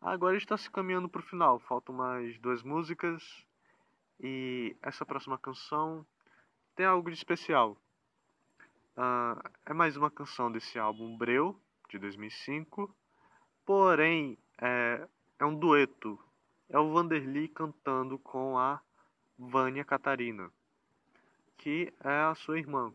Agora 0.00 0.36
está 0.36 0.56
se 0.56 0.70
caminhando 0.70 1.08
para 1.08 1.20
o 1.20 1.24
final. 1.24 1.60
Faltam 1.60 1.94
mais 1.94 2.38
duas 2.38 2.62
músicas. 2.62 3.22
E 4.20 4.76
essa 4.82 5.06
próxima 5.06 5.38
canção 5.38 6.04
tem 6.74 6.86
algo 6.86 7.10
de 7.10 7.16
especial. 7.16 7.76
Uh, 8.96 9.50
é 9.66 9.72
mais 9.72 9.96
uma 9.96 10.10
canção 10.10 10.50
desse 10.50 10.78
álbum 10.78 11.16
Breu, 11.16 11.60
de 11.88 11.98
2005. 11.98 12.94
Porém, 13.64 14.38
é, 14.60 15.08
é 15.38 15.44
um 15.44 15.54
dueto 15.58 16.18
é 16.68 16.78
o 16.78 16.90
Vanderly 16.90 17.48
cantando 17.48 18.18
com 18.18 18.58
a 18.58 18.80
Vânia 19.38 19.84
Catarina, 19.84 20.50
que 21.58 21.92
é 22.02 22.20
a 22.22 22.34
sua 22.34 22.58
irmã. 22.58 22.92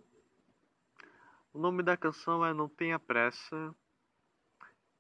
O 1.54 1.60
nome 1.60 1.84
da 1.84 1.96
canção 1.96 2.44
é 2.44 2.54
Não 2.54 2.68
Tenha 2.68 2.98
Pressa 2.98 3.76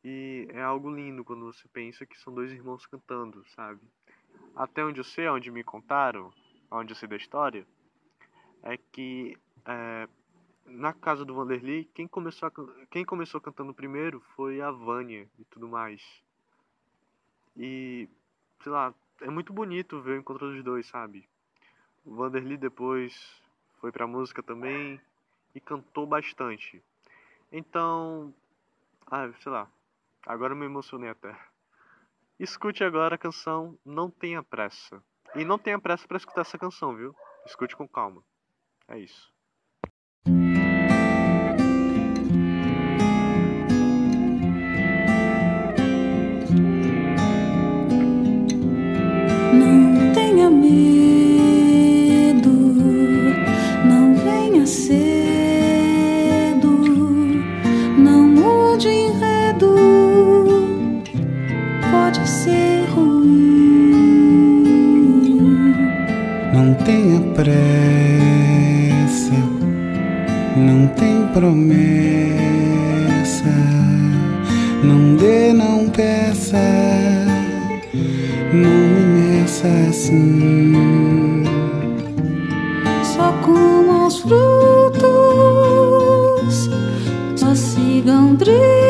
e 0.03 0.47
é 0.51 0.61
algo 0.61 0.93
lindo 0.93 1.25
quando 1.25 1.51
você 1.51 1.67
pensa 1.69 2.05
que 2.05 2.19
são 2.19 2.33
dois 2.33 2.51
irmãos 2.51 2.85
cantando, 2.85 3.43
sabe? 3.55 3.81
até 4.55 4.83
onde 4.83 4.99
eu 4.99 5.03
sei, 5.03 5.27
onde 5.27 5.51
me 5.51 5.63
contaram, 5.63 6.33
onde 6.71 6.91
eu 6.91 6.95
sei 6.95 7.07
da 7.07 7.15
história, 7.15 7.65
é 8.63 8.77
que 8.77 9.37
é, 9.65 10.07
na 10.67 10.93
casa 10.93 11.25
do 11.25 11.33
Vanderly, 11.33 11.85
quem 11.93 12.07
começou, 12.07 12.47
a, 12.47 12.85
quem 12.89 13.05
começou 13.05 13.41
cantando 13.41 13.73
primeiro 13.73 14.19
foi 14.35 14.61
a 14.61 14.71
Vânia 14.71 15.27
e 15.39 15.45
tudo 15.45 15.67
mais. 15.67 16.01
E, 17.55 18.07
sei 18.61 18.71
lá, 18.71 18.93
é 19.21 19.29
muito 19.29 19.51
bonito 19.51 20.01
ver 20.01 20.11
o 20.11 20.19
encontro 20.19 20.51
dos 20.51 20.63
dois, 20.63 20.85
sabe? 20.85 21.27
O 22.05 22.15
Vanderly 22.15 22.57
depois 22.57 23.41
foi 23.79 23.91
pra 23.91 24.07
música 24.07 24.43
também 24.43 24.99
e 25.55 25.59
cantou 25.59 26.05
bastante. 26.05 26.83
Então, 27.51 28.33
ah, 29.09 29.31
sei 29.41 29.51
lá, 29.51 29.69
agora 30.25 30.53
eu 30.53 30.57
me 30.57 30.65
emocionei 30.65 31.09
até. 31.09 31.35
Escute 32.39 32.83
agora 32.83 33.15
a 33.15 33.17
canção 33.17 33.77
Não 33.83 34.11
Tenha 34.11 34.43
Pressa. 34.43 35.01
E 35.35 35.43
não 35.43 35.59
tenha 35.59 35.79
pressa 35.79 36.07
para 36.07 36.17
escutar 36.17 36.41
essa 36.41 36.57
canção, 36.57 36.95
viu? 36.95 37.15
Escute 37.45 37.75
com 37.75 37.87
calma. 37.87 38.23
É 38.87 38.97
isso. 38.97 39.31
Não 70.57 70.87
tem 70.87 71.27
promessa, 71.33 72.33
não 74.83 75.15
dê, 75.15 75.53
não 75.53 75.87
peça, 75.89 76.57
não 78.51 78.69
me 78.89 79.05
meça 79.21 79.67
assim. 79.89 81.43
Só 83.03 83.31
comam 83.45 84.07
os 84.07 84.19
frutos, 84.19 84.99
só 87.35 87.53
sigam 87.53 88.35
trilho, 88.35 88.86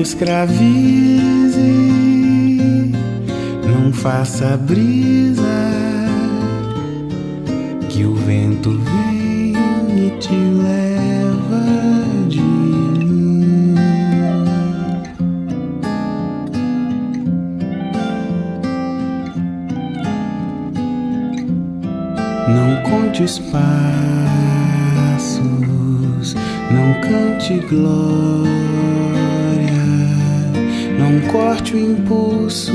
escravize, 0.00 1.60
não 3.66 3.92
faça 3.92 4.56
brisa, 4.56 5.42
que 7.88 8.04
o 8.04 8.14
vento 8.14 8.70
vem 8.70 9.52
e 10.06 10.10
te 10.18 10.34
leva 10.34 11.64
de 12.28 12.40
mim. 12.40 13.74
Não 22.48 22.82
conte 22.82 23.22
os 23.22 23.38
passos, 23.38 23.60
não 26.70 26.94
cante 27.02 27.58
glória, 27.68 28.59
corte 31.28 31.74
o 31.74 31.78
impulso 31.78 32.72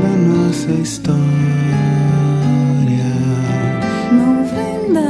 da 0.00 0.08
nossa 0.08 0.70
história. 0.72 1.18
Não 4.12 4.44
venda 4.44 5.00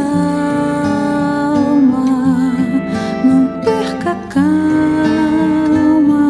alma, 1.55 2.57
não 3.24 3.61
perca 3.61 4.12
a 4.12 4.16
calma, 4.28 6.24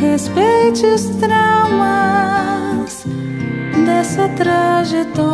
respeite 0.00 0.86
os 0.86 1.02
traumas 1.16 3.06
dessa 3.84 4.28
trajetória. 4.28 5.32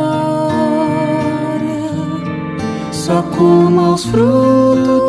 Só 2.92 3.22
coma 3.22 3.94
os 3.94 4.04
frutos, 4.04 5.07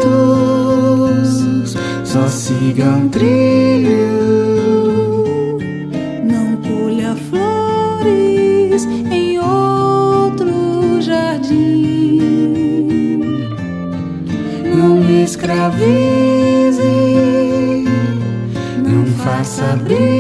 siga 2.50 2.86
um 2.86 3.08
trilho. 3.10 4.10
Não 6.26 6.58
colha 6.58 7.16
flores 7.30 8.86
em 9.12 9.38
outro 9.38 11.00
jardim. 11.00 12.18
Não 14.76 14.96
me 14.96 15.24
escravize, 15.24 16.82
não 18.84 19.06
faça 19.24 19.76
brisa, 19.76 20.19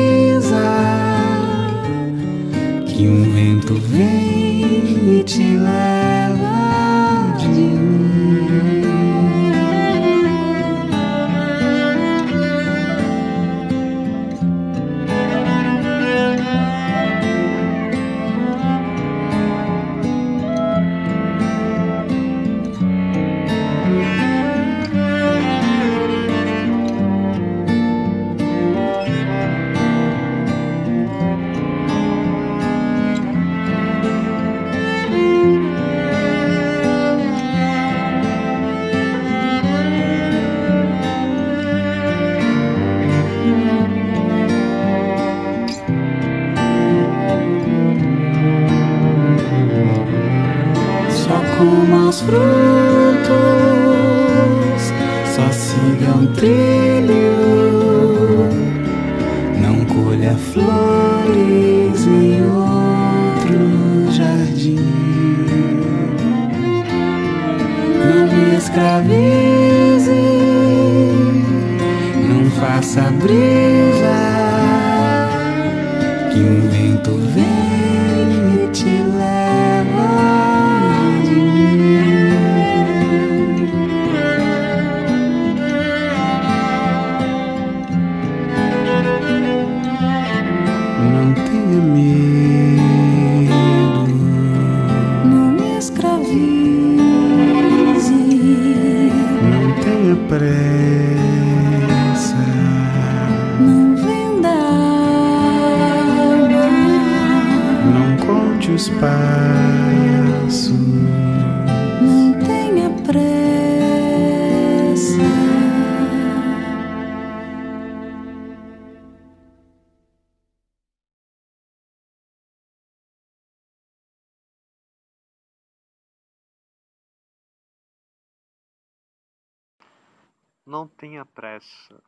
pressa. 131.59 132.01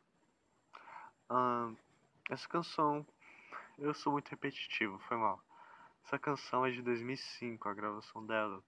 Ah, 1.28 1.70
essa 2.30 2.48
canção, 2.48 3.06
eu 3.78 3.92
sou 3.92 4.12
muito 4.12 4.30
repetitivo, 4.30 4.98
foi 5.00 5.16
mal. 5.16 5.40
Essa 6.04 6.18
canção 6.18 6.64
é 6.64 6.70
de 6.70 6.80
2005, 6.82 7.68
a 7.68 7.74
gravação 7.74 8.26
dela. 8.26 8.62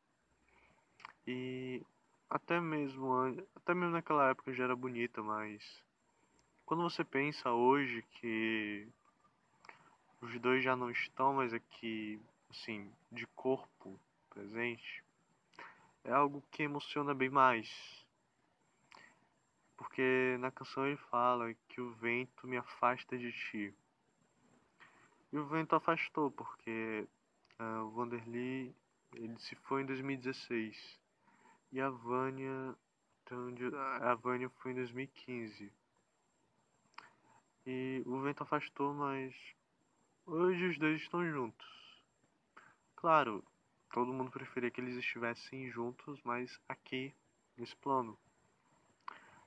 E 1.27 1.83
até 2.29 2.61
mesmo, 2.61 3.11
até 3.57 3.75
mesmo 3.75 3.93
naquela 3.93 4.29
época 4.29 4.53
já 4.53 4.65
era 4.65 4.77
bonita, 4.77 5.23
mas 5.23 5.83
quando 6.67 6.83
você 6.83 7.03
pensa 7.03 7.51
hoje 7.51 8.03
que 8.21 8.87
os 10.21 10.39
dois 10.39 10.63
já 10.63 10.77
não 10.77 10.91
estão 10.91 11.35
mais 11.35 11.53
aqui, 11.55 12.21
assim, 12.51 12.91
de 13.11 13.27
corpo 13.29 13.99
presente, 14.29 15.03
é 16.05 16.13
algo 16.13 16.43
que 16.51 16.63
emociona 16.63 17.15
bem 17.15 17.31
mais. 17.31 18.04
Porque 19.77 20.37
na 20.41 20.51
canção 20.51 20.87
ele 20.87 20.97
fala 20.97 21.55
que 21.69 21.81
o 21.81 21.93
vento 21.95 22.47
me 22.47 22.57
afasta 22.57 23.19
de 23.19 23.33
ti. 23.33 23.75
E 25.33 25.39
o 25.39 25.47
vento 25.47 25.75
afastou, 25.75 26.31
porque 26.31 27.09
uh, 27.59 27.85
o 27.85 27.91
Vanderly 27.91 28.75
ele 29.17 29.39
se 29.39 29.55
foi 29.57 29.83
em 29.83 29.87
2016 29.87 31.01
e 31.73 31.81
a 31.81 31.91
Vânia, 31.91 32.77
a 34.01 34.15
Vânia 34.15 34.49
foi 34.49 34.73
em 34.73 34.75
2015. 34.77 35.73
E 37.67 38.03
o 38.07 38.21
vento 38.21 38.43
afastou, 38.43 38.93
mas 38.95 39.35
hoje 40.27 40.67
os 40.67 40.79
dois 40.79 41.01
estão 41.01 41.29
juntos. 41.29 41.67
Claro, 42.95 43.45
todo 43.93 44.13
mundo 44.13 44.31
preferia 44.31 44.71
que 44.71 44.81
eles 44.81 44.97
estivessem 44.97 45.71
juntos, 45.71 46.21
mas 46.23 46.61
aqui, 46.69 47.15
nesse 47.57 47.75
plano. 47.77 48.19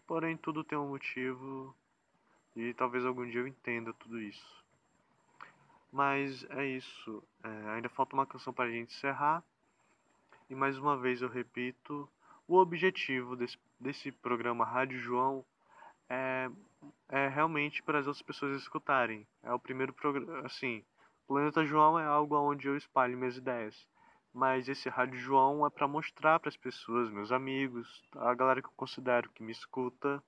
Porém, 0.08 0.38
tudo 0.38 0.64
tem 0.64 0.78
um 0.78 0.90
motivo 0.90 1.76
e 2.56 2.74
talvez 2.74 3.06
algum 3.06 3.28
dia 3.30 3.42
eu 3.42 3.48
entenda 3.48 3.94
tudo 3.94 4.20
isso. 4.20 4.66
Mas 5.92 6.46
é 6.50 6.66
isso. 6.66 7.24
É, 7.44 7.70
ainda 7.72 7.90
falta 7.90 8.16
uma 8.16 8.26
canção 8.26 8.54
para 8.54 8.66
a 8.66 8.72
gente 8.72 8.94
encerrar. 8.94 9.44
E 10.50 10.56
mais 10.56 10.78
uma 10.78 10.98
vez 10.98 11.22
eu 11.22 11.30
repito: 11.30 12.10
o 12.48 12.56
objetivo 12.56 13.36
desse, 13.36 13.58
desse 13.80 14.12
programa 14.12 14.66
Rádio 14.66 14.98
João 15.00 15.46
é 16.10 16.50
é 17.10 17.28
realmente 17.28 17.82
para 17.82 18.00
as 18.00 18.08
outras 18.08 18.22
pessoas 18.22 18.62
escutarem. 18.62 19.26
É 19.44 19.54
o 19.54 19.60
primeiro 19.60 19.94
programa, 19.94 20.46
assim, 20.46 20.84
Planeta 21.28 21.66
João 21.66 22.00
é 22.00 22.06
algo 22.06 22.38
onde 22.38 22.68
eu 22.68 22.78
espalho 22.78 23.18
minhas 23.18 23.38
ideias. 23.38 23.88
Mas 24.34 24.68
esse 24.70 24.88
Rádio 24.90 25.20
João 25.20 25.66
é 25.66 25.70
para 25.70 25.88
mostrar 25.88 26.40
para 26.40 26.50
as 26.50 26.58
pessoas, 26.58 27.10
meus 27.10 27.32
amigos, 27.32 28.04
a 28.16 28.34
galera 28.34 28.62
que 28.62 28.68
eu 28.68 28.74
considero 28.76 29.30
que 29.32 29.42
me 29.42 29.52
escuta, 29.52 30.22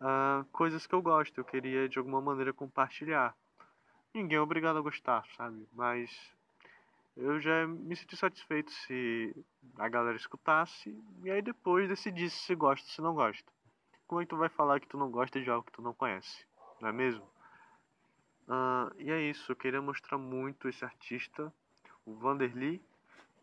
uh, 0.00 0.44
coisas 0.52 0.86
que 0.86 0.94
eu 0.94 1.02
gosto. 1.02 1.38
Eu 1.38 1.44
queria 1.44 1.88
de 1.88 1.98
alguma 1.98 2.20
maneira 2.20 2.52
compartilhar. 2.52 3.36
Ninguém 4.12 4.38
é 4.38 4.40
obrigado 4.40 4.78
a 4.78 4.82
gostar, 4.82 5.24
sabe? 5.36 5.66
Mas 5.72 6.10
eu 7.16 7.40
já 7.40 7.66
me 7.66 7.94
senti 7.94 8.16
satisfeito 8.16 8.72
se 8.72 9.34
a 9.78 9.88
galera 9.88 10.16
escutasse 10.16 10.96
e 11.22 11.30
aí 11.30 11.40
depois 11.40 11.88
decidisse 11.88 12.36
se 12.36 12.54
gosta 12.54 12.86
ou 12.86 12.92
se 12.92 13.00
não 13.00 13.14
gosta. 13.14 13.52
Como 14.06 14.20
é 14.20 14.24
que 14.24 14.30
tu 14.30 14.36
vai 14.36 14.48
falar 14.48 14.80
que 14.80 14.88
tu 14.88 14.98
não 14.98 15.10
gosta 15.10 15.40
de 15.40 15.48
algo 15.48 15.64
que 15.64 15.72
tu 15.72 15.82
não 15.82 15.94
conhece? 15.94 16.44
Não 16.80 16.88
é 16.88 16.92
mesmo? 16.92 17.24
Uh, 18.46 18.92
e 18.98 19.10
é 19.10 19.20
isso, 19.22 19.50
eu 19.50 19.56
queria 19.56 19.80
mostrar 19.80 20.18
muito 20.18 20.68
esse 20.68 20.84
artista, 20.84 21.52
o 22.04 22.14
Vanderly, 22.14 22.82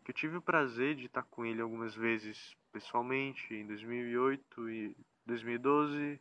que 0.04 0.10
eu 0.10 0.14
tive 0.14 0.36
o 0.36 0.42
prazer 0.42 0.94
de 0.96 1.06
estar 1.06 1.22
com 1.22 1.44
ele 1.44 1.60
algumas 1.60 1.94
vezes 1.94 2.56
pessoalmente, 2.72 3.54
em 3.54 3.66
2008 3.66 4.70
e 4.70 4.96
2012. 5.26 6.20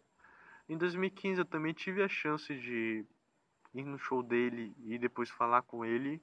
Em 0.69 0.77
2015 0.77 1.39
eu 1.39 1.45
também 1.45 1.73
tive 1.73 2.03
a 2.03 2.07
chance 2.07 2.53
de 2.55 3.05
ir 3.73 3.84
no 3.84 3.97
show 3.97 4.21
dele 4.21 4.73
e 4.86 4.97
depois 4.97 5.29
falar 5.29 5.61
com 5.63 5.84
ele. 5.84 6.21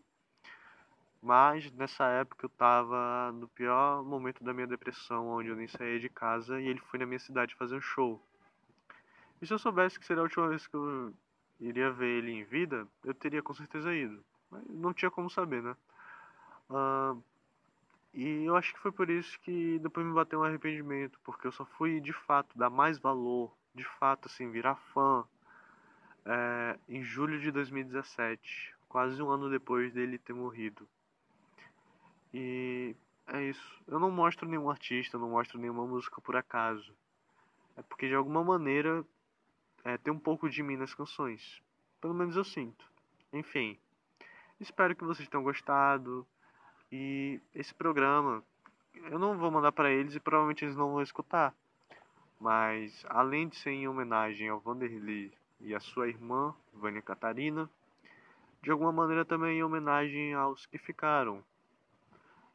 Mas 1.21 1.71
nessa 1.73 2.07
época 2.07 2.47
eu 2.47 2.49
estava 2.49 3.33
no 3.33 3.49
pior 3.49 4.05
momento 4.05 4.45
da 4.45 4.55
minha 4.55 4.67
depressão, 4.67 5.29
onde 5.29 5.49
eu 5.49 5.57
nem 5.57 5.67
saía 5.67 5.99
de 5.99 6.09
casa 6.09 6.61
e 6.61 6.69
ele 6.69 6.81
foi 6.81 6.99
na 6.99 7.07
minha 7.07 7.19
cidade 7.19 7.57
fazer 7.57 7.77
um 7.77 7.81
show. 7.81 8.23
E 9.43 9.47
se 9.47 9.53
eu 9.53 9.59
soubesse 9.59 9.99
que 9.99 10.07
seria 10.07 10.21
a 10.21 10.25
última 10.25 10.49
vez 10.49 10.67
que 10.67 10.75
eu 10.75 11.13
iria 11.59 11.91
ver 11.91 12.19
ele 12.19 12.31
em 12.31 12.45
vida, 12.45 12.87
eu 13.05 13.15
teria 13.15 13.43
com 13.43 13.53
certeza 13.53 13.93
ido. 13.93 14.25
Mas 14.49 14.63
não 14.69 14.95
tinha 14.95 15.11
como 15.11 15.29
saber, 15.29 15.63
né? 15.63 15.77
Uh, 16.71 17.23
e 18.13 18.45
eu 18.45 18.57
acho 18.57 18.73
que 18.73 18.81
foi 18.81 18.93
por 18.93 19.11
isso 19.11 19.39
que 19.41 19.79
depois 19.81 20.07
me 20.07 20.13
bateu 20.13 20.41
um 20.41 20.45
arrependimento, 20.45 21.19
porque 21.25 21.47
eu 21.47 21.53
só 21.53 21.65
fui 21.65 22.01
de 22.01 22.13
fato 22.13 22.57
dar 22.59 22.71
mais 22.71 22.99
valor, 22.99 23.53
de 23.75 23.85
fato, 23.85 24.27
assim, 24.27 24.51
virar 24.51 24.77
fã 24.93 25.25
é, 26.25 26.79
em 26.89 27.03
julho 27.03 27.41
de 27.41 27.51
2017, 27.51 28.75
quase 28.89 29.23
um 29.23 29.31
ano 29.31 29.51
depois 29.51 29.93
dele 29.93 30.19
ter 30.19 30.33
morrido. 30.33 30.89
E 32.33 32.95
é 33.27 33.43
isso. 33.45 33.83
Eu 33.87 33.99
não 33.99 34.11
mostro 34.11 34.49
nenhum 34.49 34.71
artista, 34.71 35.19
não 35.19 35.31
mostro 35.31 35.59
nenhuma 35.59 35.87
música 35.87 36.21
por 36.21 36.37
acaso. 36.37 36.95
É 37.77 37.83
porque 37.83 38.09
de 38.09 38.15
alguma 38.15 38.43
maneira 38.43 39.05
é, 39.85 39.97
tem 39.97 40.13
um 40.13 40.19
pouco 40.19 40.49
de 40.49 40.63
mim 40.63 40.77
nas 40.77 40.95
canções. 40.95 41.63
Pelo 42.01 42.15
menos 42.15 42.37
eu 42.37 42.45
sinto. 42.45 42.85
Enfim. 43.33 43.79
Espero 44.61 44.97
que 44.97 45.05
vocês 45.05 45.29
tenham 45.29 45.45
gostado. 45.45 46.27
E 46.91 47.41
esse 47.55 47.75
programa 47.75 48.43
eu 49.11 49.19
não 49.19 49.37
vou 49.37 49.51
mandar 49.51 49.73
para 49.73 49.91
eles 49.91 50.15
e 50.15 50.21
provavelmente 50.21 50.65
eles 50.65 50.77
não 50.77 50.93
vão 50.93 51.03
escutar. 51.03 51.55
Mas 52.41 53.05
além 53.09 53.49
de 53.49 53.57
ser 53.57 53.71
em 53.71 53.89
homenagem 53.89 54.49
ao 54.49 54.61
Vanderly 54.61 55.33
e 55.61 55.75
a 55.75 55.81
sua 55.81 56.09
irmã, 56.09 56.55
Vânia 56.73 57.03
Catarina, 57.03 57.69
de 58.63 58.71
alguma 58.71 58.93
maneira 58.93 59.25
também 59.25 59.59
em 59.59 59.65
homenagem 59.65 60.35
aos 60.35 60.67
que 60.67 60.79
ficaram, 60.79 61.43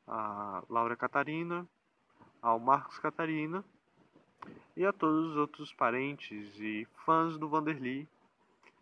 a 0.08 0.64
Laura 0.70 0.96
Catarina, 0.96 1.68
ao 2.42 2.60
Marcos 2.60 3.00
Catarina 3.00 3.64
e 4.76 4.86
a 4.86 4.92
todos 4.92 5.32
os 5.32 5.38
outros 5.38 5.74
parentes 5.74 6.60
e 6.60 6.88
fãs 7.06 7.38
do 7.38 7.48
Vanderly. 7.48 8.08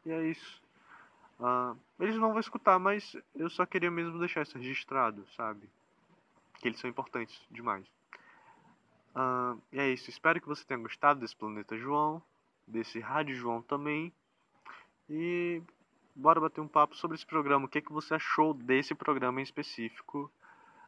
E 0.06 0.12
é 0.12 0.28
isso. 0.28 0.62
Uh, 1.40 1.78
eles 2.02 2.18
não 2.18 2.32
vão 2.32 2.40
escutar, 2.40 2.78
mas 2.80 3.16
eu 3.36 3.50
só 3.50 3.66
queria 3.66 3.90
mesmo 3.90 4.20
deixar 4.20 4.42
isso 4.42 4.58
registrado, 4.58 5.26
sabe? 5.36 5.70
Que 6.60 6.68
eles 6.68 6.80
são 6.80 6.90
importantes 6.90 7.40
demais. 7.50 7.86
Uh, 9.16 9.62
e 9.72 9.80
é 9.80 9.90
isso. 9.90 10.10
Espero 10.10 10.42
que 10.42 10.48
você 10.48 10.66
tenha 10.66 10.80
gostado 10.80 11.20
desse 11.20 11.36
Planeta 11.36 11.78
João, 11.78 12.22
desse 12.68 13.00
Rádio 13.00 13.36
João 13.36 13.62
também. 13.62 14.12
E 15.10 15.62
bora 16.16 16.42
bater 16.42 16.62
um 16.62 16.68
papo 16.68 16.96
sobre 16.96 17.16
esse 17.16 17.26
programa. 17.26 17.66
O 17.66 17.70
que, 17.70 17.78
é 17.78 17.82
que 17.82 17.94
você 17.94 18.16
achou 18.16 18.54
desse 18.54 18.94
programa 18.94 19.40
em 19.40 19.44
específico? 19.44 20.32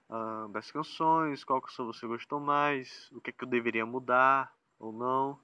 uh, 0.10 0.48
das 0.50 0.72
canções, 0.72 1.44
qual 1.44 1.62
que 1.62 1.76
você 1.76 2.06
gostou 2.06 2.40
mais, 2.40 3.10
o 3.12 3.22
que, 3.22 3.30
é 3.30 3.34
que 3.34 3.44
eu 3.44 3.48
deveria 3.48 3.86
mudar 3.86 4.54
ou 4.80 4.92
não. 4.92 5.40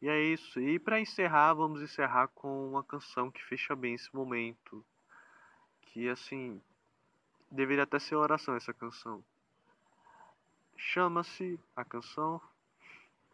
E 0.00 0.08
é 0.08 0.20
isso. 0.20 0.60
E 0.60 0.78
para 0.78 1.00
encerrar, 1.00 1.54
vamos 1.54 1.82
encerrar 1.82 2.28
com 2.28 2.68
uma 2.68 2.84
canção 2.84 3.30
que 3.30 3.44
fecha 3.44 3.74
bem 3.74 3.94
esse 3.94 4.14
momento. 4.14 4.84
Que 5.82 6.08
assim, 6.08 6.60
deveria 7.50 7.82
até 7.84 7.98
ser 7.98 8.14
oração 8.14 8.54
essa 8.54 8.72
canção. 8.72 9.24
Chama-se 10.76 11.58
a 11.74 11.84
canção. 11.84 12.40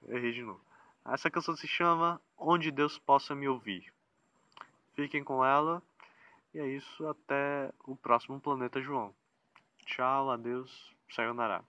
Errei 0.08 0.32
de 0.32 0.42
novo. 0.42 0.60
Essa 1.04 1.30
canção 1.30 1.54
se 1.54 1.68
chama 1.68 2.20
Onde 2.38 2.70
Deus 2.70 2.98
Possa 2.98 3.34
Me 3.34 3.46
Ouvir. 3.46 3.92
Fiquem 4.94 5.22
com 5.22 5.44
ela. 5.44 5.82
E 6.54 6.58
é 6.58 6.66
isso. 6.66 7.06
Até 7.06 7.70
o 7.84 7.94
próximo 7.94 8.40
Planeta 8.40 8.80
João. 8.80 9.14
Tchau, 9.84 10.30
adeus, 10.30 10.94
sayonara. 11.10 11.62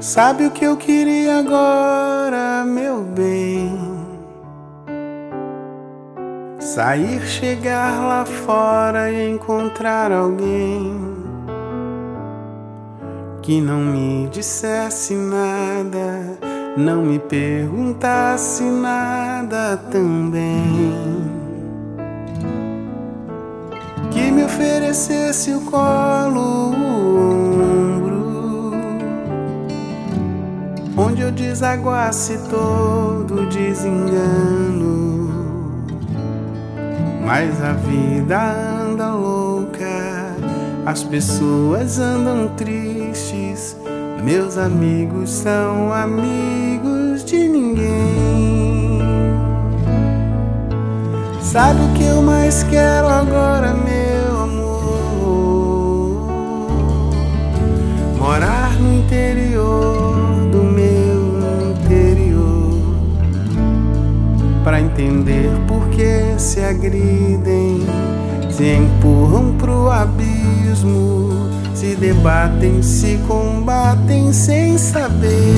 Sabe 0.00 0.46
o 0.46 0.50
que 0.52 0.64
eu 0.64 0.76
queria 0.76 1.40
agora, 1.40 2.64
meu 2.64 3.02
bem? 3.02 3.76
Sair, 6.60 7.20
chegar 7.26 8.06
lá 8.06 8.24
fora 8.24 9.10
e 9.10 9.28
encontrar 9.28 10.12
alguém 10.12 10.94
que 13.42 13.60
não 13.60 13.80
me 13.80 14.28
dissesse 14.28 15.14
nada, 15.14 16.38
não 16.76 17.02
me 17.02 17.18
perguntasse 17.18 18.62
nada 18.62 19.78
também. 19.90 20.94
Que 24.12 24.30
me 24.30 24.44
oferecesse 24.44 25.50
o 25.54 25.60
colo, 25.62 27.37
onde 30.98 31.22
eu 31.22 31.30
meu 31.30 31.30
desaguace 31.30 32.36
todo 32.50 33.46
desengano. 33.48 35.28
Mas 37.24 37.62
a 37.62 37.72
vida 37.74 38.36
anda 38.82 39.14
louca, 39.14 40.34
as 40.84 41.04
pessoas 41.04 42.00
andam 42.00 42.48
tristes. 42.56 43.76
Meus 44.24 44.58
amigos 44.58 45.30
são 45.30 45.92
amigos 45.92 47.24
de 47.24 47.48
ninguém. 47.48 48.98
Sabe 51.40 51.80
o 51.80 51.92
que 51.94 52.04
eu 52.04 52.20
mais 52.20 52.64
quero 52.64 53.06
agora, 53.06 53.72
meu 53.74 54.42
amor? 54.42 56.28
Morar 58.18 58.72
no 58.80 58.98
interior 58.98 59.97
para 64.68 64.80
entender 64.80 65.48
por 65.66 65.88
que 65.88 66.34
se 66.36 66.60
agridem, 66.60 67.86
se 68.50 68.74
empurram 68.74 69.54
pro 69.56 69.90
abismo, 69.90 71.48
se 71.72 71.96
debatem, 71.96 72.82
se 72.82 73.18
combatem 73.26 74.30
sem 74.30 74.76
saber. 74.76 75.54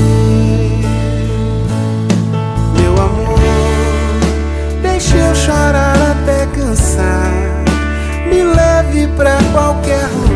Meu 2.81 2.93
amor, 3.03 3.41
deixe 4.81 5.17
eu 5.17 5.35
chorar 5.35 5.97
até 6.13 6.47
cansar. 6.55 7.33
Me 8.29 8.45
leve 8.45 9.09
pra 9.17 9.39
qualquer 9.53 10.07
lugar 10.21 10.30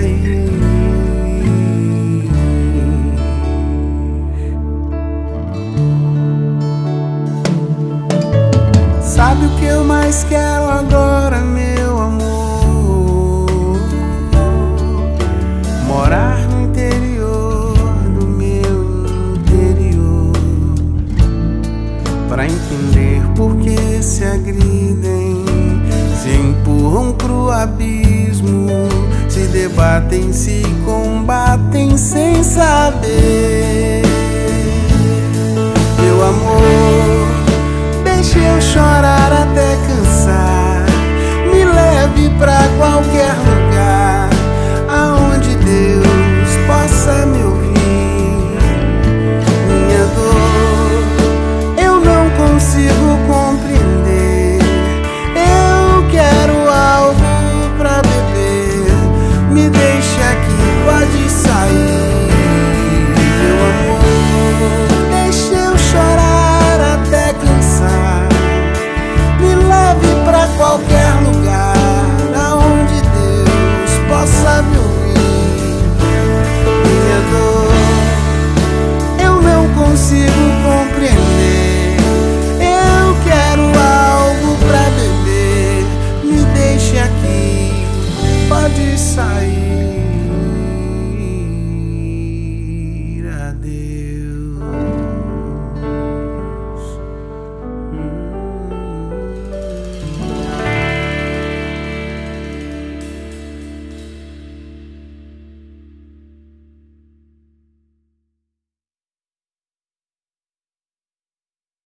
pode 0.00 0.49